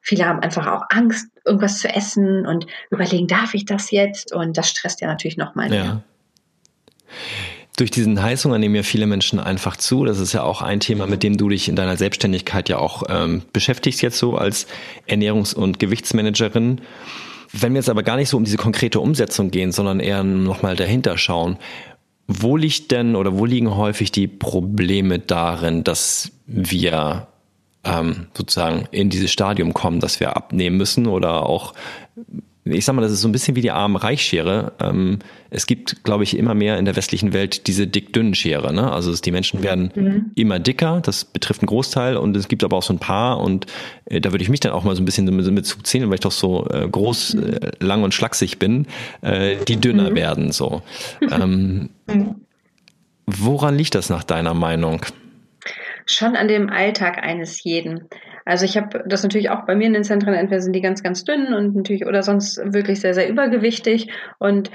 [0.01, 4.33] Viele haben einfach auch Angst, irgendwas zu essen und überlegen, darf ich das jetzt?
[4.33, 5.83] Und das stresst ja natürlich nochmal mehr.
[5.83, 6.03] Ja.
[7.77, 10.05] Durch diesen Heißhunger nehmen ja viele Menschen einfach zu.
[10.05, 13.03] Das ist ja auch ein Thema, mit dem du dich in deiner Selbstständigkeit ja auch
[13.09, 14.67] ähm, beschäftigst jetzt so als
[15.07, 16.81] Ernährungs- und Gewichtsmanagerin.
[17.53, 20.75] Wenn wir jetzt aber gar nicht so um diese konkrete Umsetzung gehen, sondern eher nochmal
[20.75, 21.57] dahinter schauen,
[22.27, 27.27] wo liegt denn oder wo liegen häufig die Probleme darin, dass wir
[27.83, 31.73] ähm, sozusagen in dieses Stadium kommen, dass wir abnehmen müssen oder auch
[32.65, 34.71] ich sag mal, das ist so ein bisschen wie die Arm-Reich-Schere.
[34.79, 38.73] Ähm, es gibt, glaube ich, immer mehr in der westlichen Welt diese dick-dünn-Schere.
[38.73, 38.89] Ne?
[38.89, 40.31] Also die Menschen werden mhm.
[40.35, 43.65] immer dicker, das betrifft einen Großteil und es gibt aber auch so ein paar und
[44.05, 46.15] äh, da würde ich mich dann auch mal so ein bisschen mit, mit zuzählen, weil
[46.15, 47.43] ich doch so äh, groß, mhm.
[47.43, 48.87] äh, lang und schlaksig bin,
[49.21, 50.15] äh, die dünner mhm.
[50.15, 50.51] werden.
[50.51, 50.81] So.
[51.33, 52.35] Ähm, mhm.
[53.25, 55.05] woran liegt das nach deiner Meinung?
[56.05, 58.07] Schon an dem Alltag eines jeden.
[58.45, 61.03] Also ich habe das natürlich auch bei mir in den Zentren, entweder sind die ganz,
[61.03, 64.09] ganz dünn und natürlich oder sonst wirklich sehr, sehr übergewichtig.
[64.39, 64.71] Und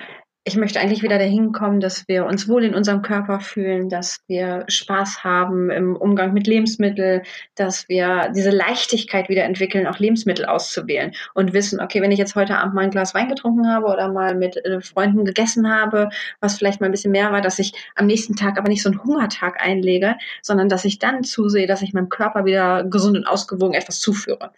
[0.49, 4.21] ich möchte eigentlich wieder dahin kommen, dass wir uns wohl in unserem Körper fühlen, dass
[4.29, 7.21] wir Spaß haben im Umgang mit Lebensmitteln,
[7.55, 12.35] dass wir diese Leichtigkeit wieder entwickeln, auch Lebensmittel auszuwählen und wissen, okay, wenn ich jetzt
[12.35, 16.09] heute Abend mal ein Glas Wein getrunken habe oder mal mit äh, Freunden gegessen habe,
[16.41, 18.89] was vielleicht mal ein bisschen mehr war, dass ich am nächsten Tag aber nicht so
[18.89, 23.27] einen Hungertag einlege, sondern dass ich dann zusehe, dass ich meinem Körper wieder gesund und
[23.27, 24.53] ausgewogen etwas zuführe.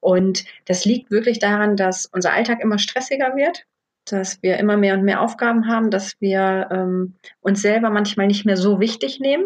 [0.00, 3.64] Und das liegt wirklich daran, dass unser Alltag immer stressiger wird
[4.12, 8.46] dass wir immer mehr und mehr Aufgaben haben, dass wir ähm, uns selber manchmal nicht
[8.46, 9.44] mehr so wichtig nehmen.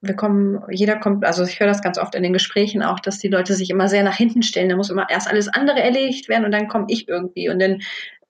[0.00, 3.18] Wir kommen, jeder kommt, also ich höre das ganz oft in den Gesprächen auch, dass
[3.18, 4.68] die Leute sich immer sehr nach hinten stellen.
[4.68, 7.74] Da muss immer erst alles andere erledigt werden und dann komme ich irgendwie und dann,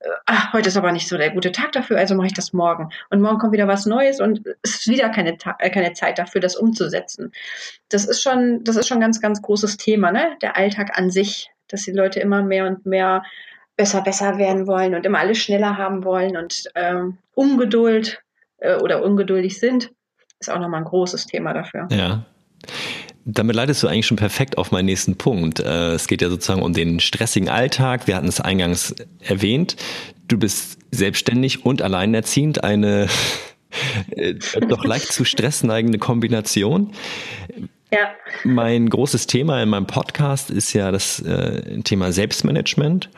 [0.00, 2.52] äh, ach, heute ist aber nicht so der gute Tag dafür, also mache ich das
[2.52, 2.90] morgen.
[3.08, 6.42] Und morgen kommt wieder was Neues und es ist wieder keine, äh, keine Zeit dafür,
[6.42, 7.32] das umzusetzen.
[7.88, 10.36] Das ist schon, das ist schon ein ganz, ganz großes Thema, ne?
[10.42, 13.22] Der Alltag an sich, dass die Leute immer mehr und mehr
[13.76, 18.22] besser, besser werden wollen und immer alles schneller haben wollen und ähm, Ungeduld
[18.58, 19.90] äh, oder ungeduldig sind,
[20.40, 21.88] ist auch nochmal ein großes Thema dafür.
[21.90, 22.24] Ja.
[23.24, 25.60] Damit leitest du eigentlich schon perfekt auf meinen nächsten Punkt.
[25.60, 28.06] Äh, es geht ja sozusagen um den stressigen Alltag.
[28.06, 29.76] Wir hatten es eingangs erwähnt.
[30.26, 33.06] Du bist selbstständig und alleinerziehend, eine
[34.10, 34.34] äh,
[34.68, 36.92] doch leicht zu Stress neigende Kombination.
[37.92, 38.10] Ja.
[38.44, 43.10] Mein großes Thema in meinem Podcast ist ja das äh, Thema Selbstmanagement.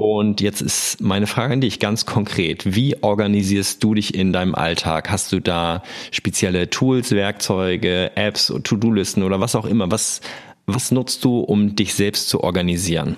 [0.00, 2.74] Und jetzt ist meine Frage an dich ganz konkret.
[2.74, 5.10] Wie organisierst du dich in deinem Alltag?
[5.10, 9.90] Hast du da spezielle Tools, Werkzeuge, Apps, To-Do-Listen oder was auch immer?
[9.90, 10.22] Was,
[10.64, 13.16] was nutzt du, um dich selbst zu organisieren?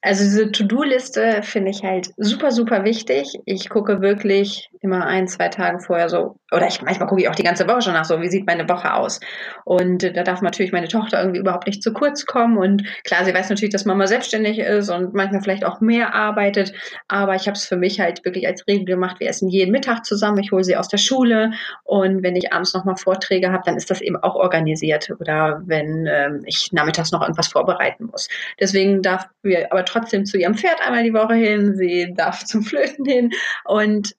[0.00, 3.34] Also diese To-Do-Liste finde ich halt super, super wichtig.
[3.46, 7.34] Ich gucke wirklich immer ein, zwei Tage vorher so, oder ich manchmal gucke ich auch
[7.34, 9.20] die ganze Woche schon nach so, wie sieht meine Woche aus.
[9.64, 12.58] Und da darf natürlich meine Tochter irgendwie überhaupt nicht zu kurz kommen.
[12.58, 16.72] Und klar, sie weiß natürlich, dass Mama selbstständig ist und manchmal vielleicht auch mehr arbeitet.
[17.08, 19.20] Aber ich habe es für mich halt wirklich als Regel gemacht.
[19.20, 20.38] Wir essen jeden Mittag zusammen.
[20.38, 21.52] Ich hole sie aus der Schule.
[21.84, 25.10] Und wenn ich abends nochmal Vorträge habe, dann ist das eben auch organisiert.
[25.20, 28.28] Oder wenn ähm, ich nachmittags noch irgendwas vorbereiten muss.
[28.58, 31.74] Deswegen darf wir aber trotzdem zu ihrem Pferd einmal die Woche hin.
[31.76, 33.30] Sie darf zum Flöten hin.
[33.64, 34.14] Und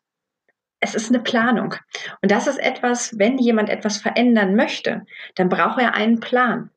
[0.81, 1.75] es ist eine Planung.
[2.21, 6.69] Und das ist etwas, wenn jemand etwas verändern möchte, dann braucht er einen Plan.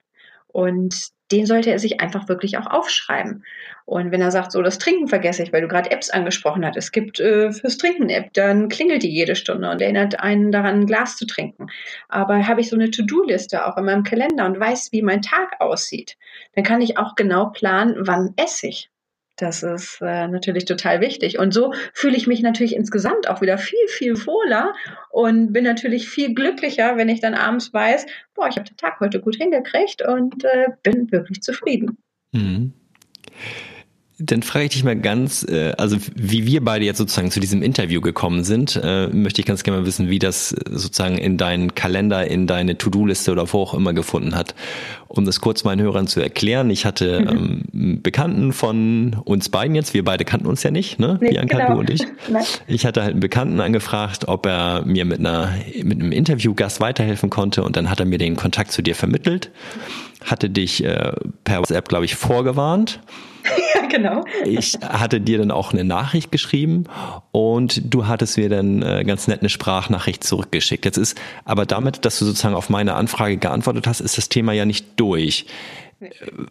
[0.46, 3.44] Und den sollte er sich einfach wirklich auch aufschreiben.
[3.86, 6.76] Und wenn er sagt, so das Trinken vergesse ich, weil du gerade Apps angesprochen hast,
[6.76, 10.80] es gibt äh, fürs Trinken App, dann klingelt die jede Stunde und erinnert einen daran,
[10.80, 11.66] ein Glas zu trinken.
[12.08, 15.60] Aber habe ich so eine To-Do-Liste auch in meinem Kalender und weiß, wie mein Tag
[15.60, 16.16] aussieht,
[16.54, 18.90] dann kann ich auch genau planen, wann esse ich.
[19.36, 21.38] Das ist äh, natürlich total wichtig.
[21.38, 24.74] Und so fühle ich mich natürlich insgesamt auch wieder viel, viel wohler
[25.10, 29.00] und bin natürlich viel glücklicher, wenn ich dann abends weiß, boah, ich habe den Tag
[29.00, 31.98] heute gut hingekriegt und äh, bin wirklich zufrieden.
[32.32, 32.72] Mhm.
[34.18, 37.62] Dann frage ich dich mal ganz, äh, also wie wir beide jetzt sozusagen zu diesem
[37.62, 41.74] Interview gekommen sind, äh, möchte ich ganz gerne mal wissen, wie das sozusagen in deinen
[41.74, 44.54] Kalender, in deine To-Do-Liste oder wo auch immer gefunden hat.
[45.08, 47.64] Um das kurz meinen Hörern zu erklären, ich hatte mhm.
[47.72, 51.18] ähm, Bekannten von uns beiden jetzt, wir beide kannten uns ja nicht, ne?
[51.20, 51.74] Nee, Bianca, genau.
[51.74, 52.02] du und ich.
[52.28, 52.44] Nein.
[52.68, 57.30] Ich hatte halt einen Bekannten angefragt, ob er mir mit einer mit einem Interviewgast weiterhelfen
[57.30, 59.50] konnte und dann hat er mir den Kontakt zu dir vermittelt,
[60.24, 61.12] hatte dich äh,
[61.44, 63.00] per WhatsApp, glaube ich, vorgewarnt
[63.74, 64.24] ja, genau.
[64.44, 66.84] Ich hatte dir dann auch eine Nachricht geschrieben
[67.30, 70.84] und du hattest mir dann äh, ganz nett eine Sprachnachricht zurückgeschickt.
[70.84, 74.52] Jetzt ist aber damit, dass du sozusagen auf meine Anfrage geantwortet hast, ist das Thema
[74.52, 75.46] ja nicht durch.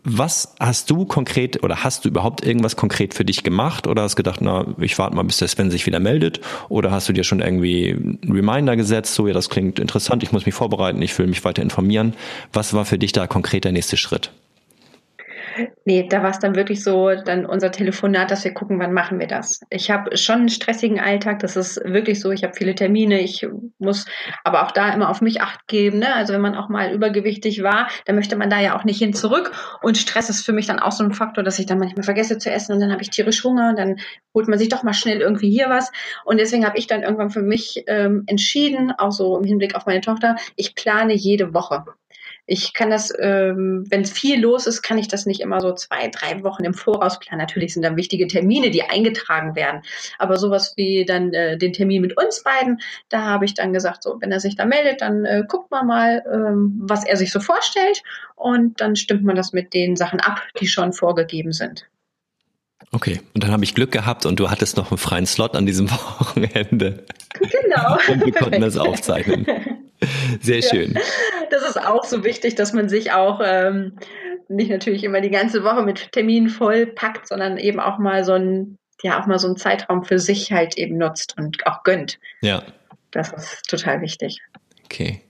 [0.04, 4.16] Was hast du konkret oder hast du überhaupt irgendwas konkret für dich gemacht oder hast
[4.16, 6.42] gedacht, na, ich warte mal, bis der Sven sich wieder meldet?
[6.70, 10.32] Oder hast du dir schon irgendwie einen Reminder gesetzt, so ja, das klingt interessant, ich
[10.32, 12.14] muss mich vorbereiten, ich will mich weiter informieren.
[12.52, 14.32] Was war für dich da konkret der nächste Schritt?
[15.86, 19.20] Nee, da war es dann wirklich so, dann unser Telefonat, dass wir gucken, wann machen
[19.20, 19.62] wir das.
[19.70, 22.32] Ich habe schon einen stressigen Alltag, das ist wirklich so.
[22.32, 23.46] Ich habe viele Termine, ich
[23.78, 24.06] muss
[24.44, 26.00] aber auch da immer auf mich acht geben.
[26.00, 26.14] Ne?
[26.14, 29.14] Also wenn man auch mal übergewichtig war, dann möchte man da ja auch nicht hin
[29.14, 29.52] zurück.
[29.82, 32.38] Und Stress ist für mich dann auch so ein Faktor, dass ich dann manchmal vergesse
[32.38, 33.98] zu essen und dann habe ich tierisch Hunger und dann
[34.34, 35.92] holt man sich doch mal schnell irgendwie hier was.
[36.26, 39.86] Und deswegen habe ich dann irgendwann für mich ähm, entschieden, auch so im Hinblick auf
[39.86, 41.84] meine Tochter, ich plane jede Woche
[42.46, 45.74] Ich kann das, ähm, wenn es viel los ist, kann ich das nicht immer so
[45.74, 47.40] zwei, drei Wochen im Voraus planen.
[47.40, 49.82] Natürlich sind dann wichtige Termine, die eingetragen werden.
[50.20, 54.04] Aber sowas wie dann äh, den Termin mit uns beiden, da habe ich dann gesagt,
[54.04, 57.32] so, wenn er sich da meldet, dann äh, guckt man mal, ähm, was er sich
[57.32, 58.04] so vorstellt.
[58.36, 61.88] Und dann stimmt man das mit den Sachen ab, die schon vorgegeben sind.
[62.92, 65.66] Okay, und dann habe ich Glück gehabt und du hattest noch einen freien Slot an
[65.66, 67.06] diesem Wochenende.
[67.40, 67.98] Genau.
[68.10, 69.48] und wir konnten das aufzeichnen.
[70.42, 70.94] Sehr schön.
[70.94, 71.02] Ja,
[71.50, 73.98] das ist auch so wichtig, dass man sich auch ähm,
[74.48, 78.34] nicht natürlich immer die ganze Woche mit Terminen voll packt, sondern eben auch mal so
[78.34, 82.20] ein, ja, auch mal so einen Zeitraum für sich halt eben nutzt und auch gönnt.
[82.42, 82.64] Ja.
[83.12, 84.42] Das ist total wichtig.
[84.86, 85.22] Okay.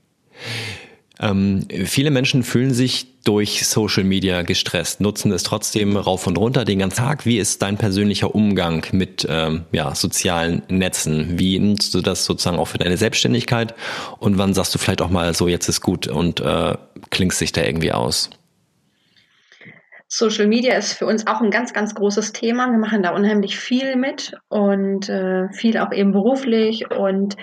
[1.19, 6.65] Ähm, viele Menschen fühlen sich durch Social Media gestresst, nutzen es trotzdem rauf und runter
[6.65, 7.26] den ganzen Tag.
[7.26, 11.39] Wie ist dein persönlicher Umgang mit ähm, ja, sozialen Netzen?
[11.39, 13.76] Wie nutzt du das sozusagen auch für deine Selbstständigkeit?
[14.19, 16.76] Und wann sagst du vielleicht auch mal so, jetzt ist gut und äh,
[17.12, 18.32] klingst dich da irgendwie aus?
[20.08, 22.69] Social Media ist für uns auch ein ganz, ganz großes Thema.
[22.69, 27.36] Wir machen da unheimlich viel mit und äh, viel auch eben beruflich und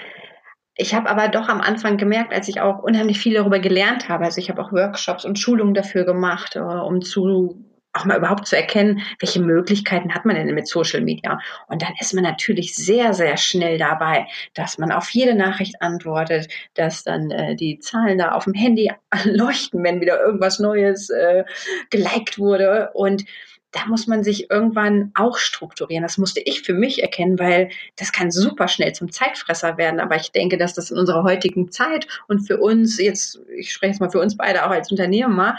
[0.74, 4.24] ich habe aber doch am Anfang gemerkt, als ich auch unheimlich viel darüber gelernt habe,
[4.24, 8.46] also ich habe auch Workshops und Schulungen dafür gemacht, äh, um zu auch mal überhaupt
[8.46, 11.40] zu erkennen, welche Möglichkeiten hat man denn mit Social Media.
[11.66, 16.48] Und dann ist man natürlich sehr, sehr schnell dabei, dass man auf jede Nachricht antwortet,
[16.74, 18.92] dass dann äh, die Zahlen da auf dem Handy
[19.24, 21.44] leuchten, wenn wieder irgendwas Neues äh,
[21.90, 22.90] geliked wurde.
[22.94, 23.24] Und
[23.72, 26.02] da muss man sich irgendwann auch strukturieren.
[26.02, 30.00] Das musste ich für mich erkennen, weil das kann super schnell zum Zeitfresser werden.
[30.00, 33.92] Aber ich denke, dass das in unserer heutigen Zeit und für uns jetzt, ich spreche
[33.92, 35.56] jetzt mal für uns beide auch als Unternehmer,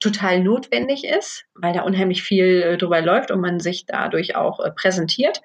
[0.00, 4.60] total notwendig ist, weil da unheimlich viel äh, drüber läuft und man sich dadurch auch
[4.60, 5.42] äh, präsentiert.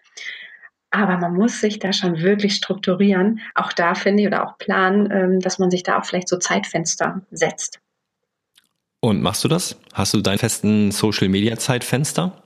[0.92, 3.40] Aber man muss sich da schon wirklich strukturieren.
[3.56, 6.38] Auch da finde ich oder auch planen, ähm, dass man sich da auch vielleicht so
[6.38, 7.80] Zeitfenster setzt.
[9.04, 9.78] Und machst du das?
[9.94, 12.42] Hast du deinen festen Social-Media-Zeitfenster?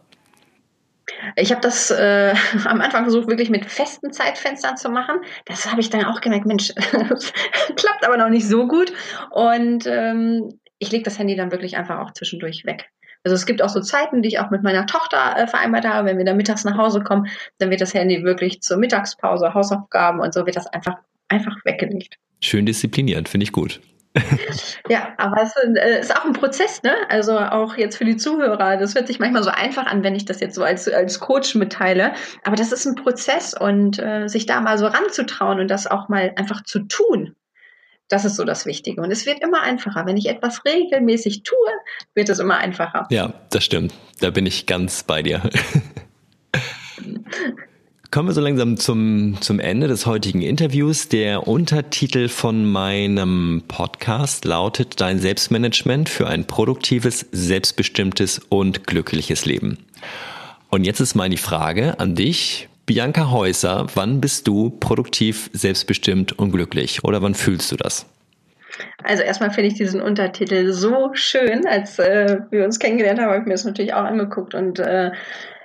[1.36, 2.34] Ich habe das äh,
[2.66, 5.18] am Anfang versucht, wirklich mit festen Zeitfenstern zu machen.
[5.46, 6.74] Das habe ich dann auch gemerkt, Mensch,
[7.76, 8.92] klappt aber noch nicht so gut.
[9.30, 12.90] Und ähm, ich lege das Handy dann wirklich einfach auch zwischendurch weg.
[13.24, 16.08] Also es gibt auch so Zeiten, die ich auch mit meiner Tochter äh, vereinbart habe.
[16.08, 17.28] Wenn wir dann mittags nach Hause kommen,
[17.60, 20.96] dann wird das Handy wirklich zur Mittagspause, Hausaufgaben und so wird das einfach,
[21.28, 22.16] einfach weggelegt.
[22.42, 23.80] Schön diszipliniert, finde ich gut.
[24.90, 26.94] ja, aber es äh, ist auch ein Prozess, ne?
[27.10, 28.78] Also auch jetzt für die Zuhörer.
[28.78, 31.56] Das hört sich manchmal so einfach an, wenn ich das jetzt so als, als Coach
[31.56, 32.14] mitteile.
[32.44, 36.10] Aber das ist ein Prozess und äh, sich da mal so ranzutrauen und das auch
[36.10, 37.36] mal einfach zu tun.
[38.10, 39.02] Das ist so das Wichtige.
[39.02, 40.06] Und es wird immer einfacher.
[40.06, 41.58] Wenn ich etwas regelmäßig tue,
[42.14, 43.06] wird es immer einfacher.
[43.10, 43.94] Ja, das stimmt.
[44.22, 45.42] Da bin ich ganz bei dir.
[48.10, 51.10] Kommen wir so langsam zum, zum Ende des heutigen Interviews.
[51.10, 59.78] Der Untertitel von meinem Podcast lautet Dein Selbstmanagement für ein produktives, selbstbestimmtes und glückliches Leben.
[60.70, 66.52] Und jetzt ist meine Frage an dich, Bianca Häuser, wann bist du produktiv, selbstbestimmt und
[66.52, 67.04] glücklich?
[67.04, 68.06] Oder wann fühlst du das?
[69.04, 71.68] Also erstmal finde ich diesen Untertitel so schön.
[71.68, 75.12] Als äh, wir uns kennengelernt haben, habe ich mir das natürlich auch angeguckt und äh,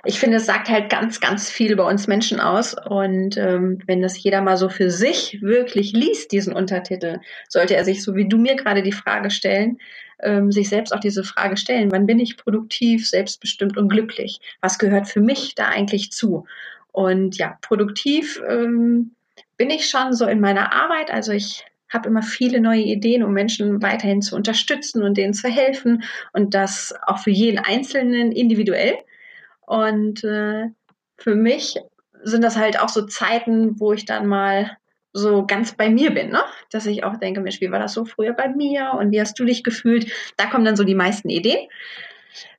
[0.05, 2.75] ich finde, es sagt halt ganz, ganz viel über uns Menschen aus.
[2.75, 7.85] Und ähm, wenn das jeder mal so für sich wirklich liest, diesen Untertitel, sollte er
[7.85, 9.79] sich, so wie du mir gerade die Frage stellen,
[10.21, 14.39] ähm, sich selbst auch diese Frage stellen, wann bin ich produktiv, selbstbestimmt und glücklich?
[14.59, 16.45] Was gehört für mich da eigentlich zu?
[16.91, 19.11] Und ja, produktiv ähm,
[19.57, 21.11] bin ich schon so in meiner Arbeit.
[21.11, 25.47] Also ich habe immer viele neue Ideen, um Menschen weiterhin zu unterstützen und denen zu
[25.47, 28.95] helfen und das auch für jeden Einzelnen individuell.
[29.65, 30.67] Und äh,
[31.17, 31.79] für mich
[32.23, 34.77] sind das halt auch so Zeiten, wo ich dann mal
[35.13, 36.43] so ganz bei mir bin, ne?
[36.71, 39.37] Dass ich auch denke, Mensch, wie war das so früher bei mir und wie hast
[39.39, 40.11] du dich gefühlt?
[40.37, 41.69] Da kommen dann so die meisten Ideen.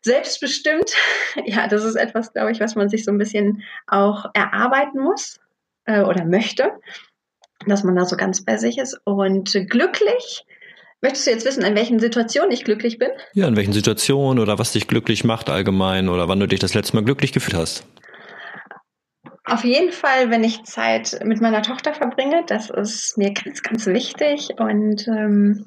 [0.02, 0.92] Selbstbestimmt,
[1.44, 5.40] ja, das ist etwas, glaube ich, was man sich so ein bisschen auch erarbeiten muss
[5.84, 6.72] äh, oder möchte,
[7.66, 9.00] dass man da so ganz bei sich ist.
[9.04, 10.46] Und glücklich,
[11.04, 13.10] Möchtest du jetzt wissen, in welchen Situationen ich glücklich bin?
[13.34, 16.72] Ja, in welchen Situationen oder was dich glücklich macht allgemein oder wann du dich das
[16.72, 17.86] letzte Mal glücklich gefühlt hast?
[19.44, 23.84] Auf jeden Fall, wenn ich Zeit mit meiner Tochter verbringe, das ist mir ganz, ganz
[23.84, 25.66] wichtig und ähm,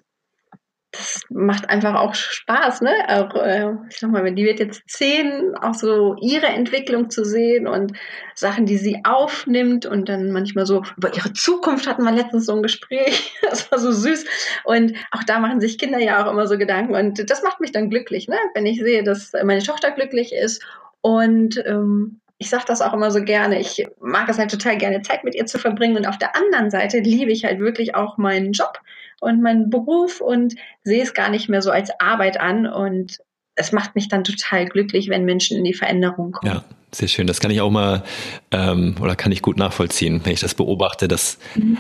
[0.97, 2.91] das macht einfach auch Spaß, ne?
[3.07, 7.23] Auch, äh, ich sag mal, wenn die wird jetzt zehn, auch so ihre Entwicklung zu
[7.23, 7.93] sehen und
[8.33, 12.55] Sachen, die sie aufnimmt und dann manchmal so über ihre Zukunft hatten wir letztens so
[12.55, 13.33] ein Gespräch.
[13.49, 14.25] Das war so süß.
[14.65, 17.71] Und auch da machen sich Kinder ja auch immer so Gedanken und das macht mich
[17.71, 18.37] dann glücklich, ne?
[18.53, 20.63] Wenn ich sehe, dass meine Tochter glücklich ist
[21.01, 25.01] und ähm, ich sage das auch immer so gerne, ich mag es halt total gerne,
[25.01, 25.97] Zeit mit ihr zu verbringen.
[25.97, 28.79] Und auf der anderen Seite liebe ich halt wirklich auch meinen Job
[29.19, 33.19] und meinen Beruf und sehe es gar nicht mehr so als Arbeit an und
[33.55, 36.53] es macht mich dann total glücklich, wenn Menschen in die Veränderung kommen.
[36.53, 37.25] Ja, sehr schön.
[37.25, 38.03] Das kann ich auch mal
[38.51, 41.79] ähm, oder kann ich gut nachvollziehen, wenn ich das beobachte, dass mhm.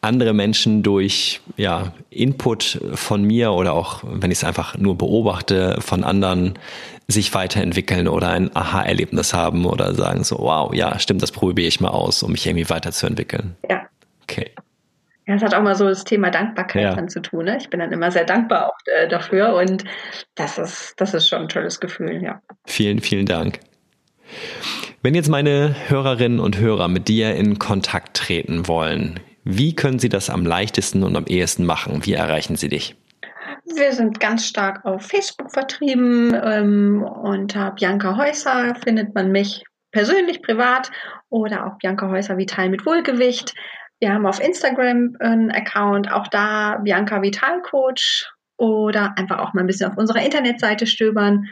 [0.00, 5.76] Andere Menschen durch ja, Input von mir oder auch, wenn ich es einfach nur beobachte,
[5.80, 6.58] von anderen
[7.06, 11.80] sich weiterentwickeln oder ein Aha-Erlebnis haben oder sagen so, wow, ja, stimmt, das probiere ich
[11.80, 13.56] mal aus, um mich irgendwie weiterzuentwickeln.
[13.68, 13.82] Ja.
[14.22, 14.50] Okay.
[15.26, 16.94] Ja, es hat auch mal so das Thema Dankbarkeit ja.
[16.94, 17.44] dann zu tun.
[17.44, 17.58] Ne?
[17.58, 19.84] Ich bin dann immer sehr dankbar auch äh, dafür und
[20.34, 22.40] das ist, das ist schon ein tolles Gefühl, ja.
[22.64, 23.60] Vielen, vielen Dank.
[25.02, 30.08] Wenn jetzt meine Hörerinnen und Hörer mit dir in Kontakt treten wollen, wie können sie
[30.08, 32.04] das am leichtesten und am ehesten machen?
[32.04, 32.96] Wie erreichen sie dich?
[33.64, 36.34] Wir sind ganz stark auf Facebook vertrieben.
[36.42, 40.90] Ähm, unter Bianca Häuser findet man mich persönlich, privat
[41.28, 43.54] oder auch Bianca Häuser Vital mit Wohlgewicht.
[44.00, 49.62] Wir haben auf Instagram einen Account, auch da Bianca Vital Coach oder einfach auch mal
[49.62, 51.48] ein bisschen auf unserer Internetseite stöbern.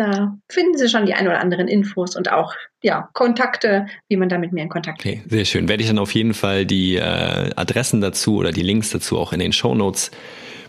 [0.00, 4.30] Da finden Sie schon die ein oder anderen Infos und auch ja, Kontakte, wie man
[4.30, 5.14] da mit mir in Kontakt kommt.
[5.14, 5.68] Okay, sehr schön.
[5.68, 9.34] Werde ich dann auf jeden Fall die äh, Adressen dazu oder die Links dazu auch
[9.34, 10.10] in den Show Notes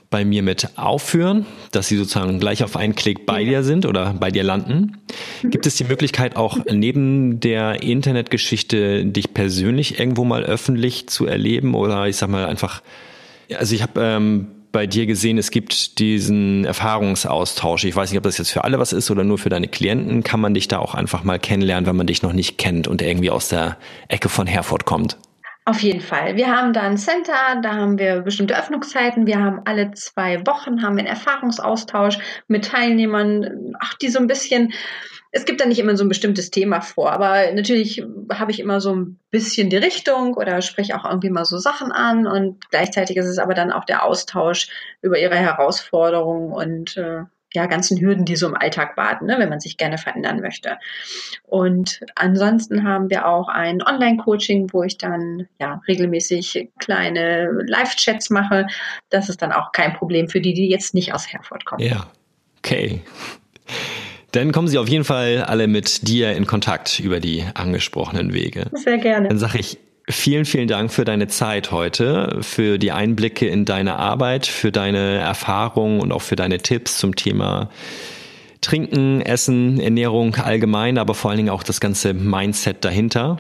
[0.10, 4.14] bei mir mit aufführen, dass sie sozusagen gleich auf einen Klick bei dir sind oder
[4.20, 4.98] bei dir landen.
[5.44, 5.50] Mhm.
[5.50, 11.74] Gibt es die Möglichkeit auch neben der Internetgeschichte dich persönlich irgendwo mal öffentlich zu erleben
[11.74, 12.82] oder ich sag mal einfach,
[13.58, 17.84] also ich habe ähm, bei dir gesehen, es gibt diesen Erfahrungsaustausch.
[17.84, 20.24] Ich weiß nicht, ob das jetzt für alle was ist oder nur für deine Klienten.
[20.24, 23.02] Kann man dich da auch einfach mal kennenlernen, wenn man dich noch nicht kennt und
[23.02, 25.18] irgendwie aus der Ecke von Herford kommt?
[25.66, 26.38] Auf jeden Fall.
[26.38, 29.28] Wir haben da ein Center, da haben wir bestimmte Öffnungszeiten.
[29.28, 32.18] Wir haben alle zwei Wochen haben einen Erfahrungsaustausch
[32.48, 34.74] mit Teilnehmern, ach, die so ein bisschen,
[35.32, 38.82] es gibt da nicht immer so ein bestimmtes Thema vor, aber natürlich habe ich immer
[38.82, 43.18] so ein bisschen die Richtung oder spreche auch irgendwie mal so Sachen an und gleichzeitig
[43.18, 44.68] ist es aber dann auch der Austausch
[45.02, 47.24] über ihre Herausforderungen und äh,
[47.54, 50.78] ja, ganzen Hürden, die so im Alltag warten, ne, wenn man sich gerne verändern möchte.
[51.44, 58.68] Und ansonsten haben wir auch ein Online-Coaching, wo ich dann ja regelmäßig kleine Live-Chats mache.
[59.10, 61.84] Das ist dann auch kein Problem für die, die jetzt nicht aus Herford kommen.
[61.84, 62.08] Ja,
[62.60, 63.02] okay.
[64.32, 68.68] Dann kommen Sie auf jeden Fall alle mit dir in Kontakt über die angesprochenen Wege.
[68.74, 69.28] Sehr gerne.
[69.28, 69.78] Dann sage ich
[70.10, 75.20] Vielen, vielen Dank für deine Zeit heute, für die Einblicke in deine Arbeit, für deine
[75.20, 77.70] Erfahrungen und auch für deine Tipps zum Thema
[78.62, 83.38] Trinken, Essen, Ernährung allgemein, aber vor allen Dingen auch das ganze Mindset dahinter.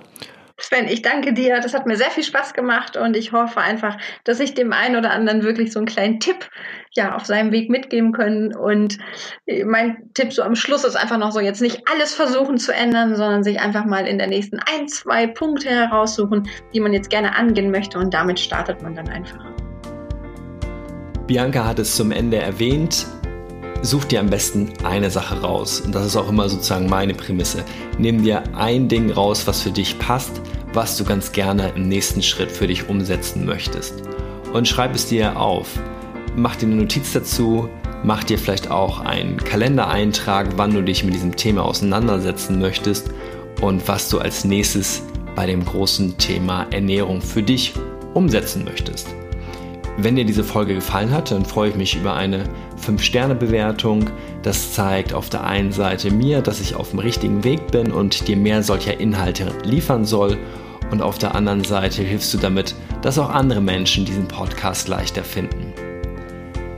[0.61, 1.59] Sven, ich danke dir.
[1.59, 4.95] Das hat mir sehr viel Spaß gemacht und ich hoffe einfach, dass ich dem einen
[4.95, 6.49] oder anderen wirklich so einen kleinen Tipp
[6.93, 8.55] ja auf seinem Weg mitgeben können.
[8.55, 8.99] Und
[9.65, 13.15] mein Tipp so am Schluss ist einfach noch so, jetzt nicht alles versuchen zu ändern,
[13.15, 17.35] sondern sich einfach mal in der nächsten ein, zwei Punkte heraussuchen, die man jetzt gerne
[17.35, 19.43] angehen möchte und damit startet man dann einfach.
[21.25, 23.07] Bianca hat es zum Ende erwähnt.
[23.83, 25.81] Such dir am besten eine Sache raus.
[25.81, 27.65] Und das ist auch immer sozusagen meine Prämisse.
[27.97, 30.39] Nimm dir ein Ding raus, was für dich passt,
[30.73, 34.03] was du ganz gerne im nächsten Schritt für dich umsetzen möchtest.
[34.53, 35.67] Und schreib es dir auf.
[36.35, 37.69] Mach dir eine Notiz dazu,
[38.03, 43.09] mach dir vielleicht auch einen Kalendereintrag, wann du dich mit diesem Thema auseinandersetzen möchtest
[43.61, 45.01] und was du als nächstes
[45.35, 47.73] bei dem großen Thema Ernährung für dich
[48.13, 49.07] umsetzen möchtest.
[50.03, 52.45] Wenn dir diese Folge gefallen hat, dann freue ich mich über eine
[52.83, 54.09] 5-Sterne-Bewertung.
[54.41, 58.27] Das zeigt auf der einen Seite mir, dass ich auf dem richtigen Weg bin und
[58.27, 60.39] dir mehr solcher Inhalte liefern soll.
[60.89, 62.73] Und auf der anderen Seite hilfst du damit,
[63.03, 65.71] dass auch andere Menschen diesen Podcast leichter finden.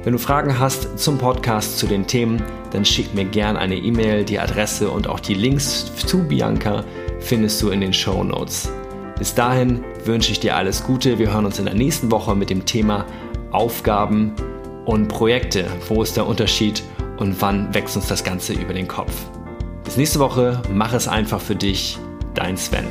[0.04, 4.26] Wenn du Fragen hast zum Podcast, zu den Themen, dann schick mir gerne eine E-Mail.
[4.26, 6.84] Die Adresse und auch die Links zu Bianca
[7.22, 8.70] findest du in den Show Notes.
[9.18, 11.20] Bis dahin wünsche ich dir alles Gute.
[11.20, 13.06] Wir hören uns in der nächsten Woche mit dem Thema
[13.52, 14.34] Aufgaben
[14.86, 15.66] und Projekte.
[15.88, 16.84] Wo ist der Unterschied
[17.18, 19.14] und wann wächst uns das Ganze über den Kopf?
[19.84, 21.98] Bis nächste Woche, mach es einfach für dich,
[22.34, 22.88] dein Sven.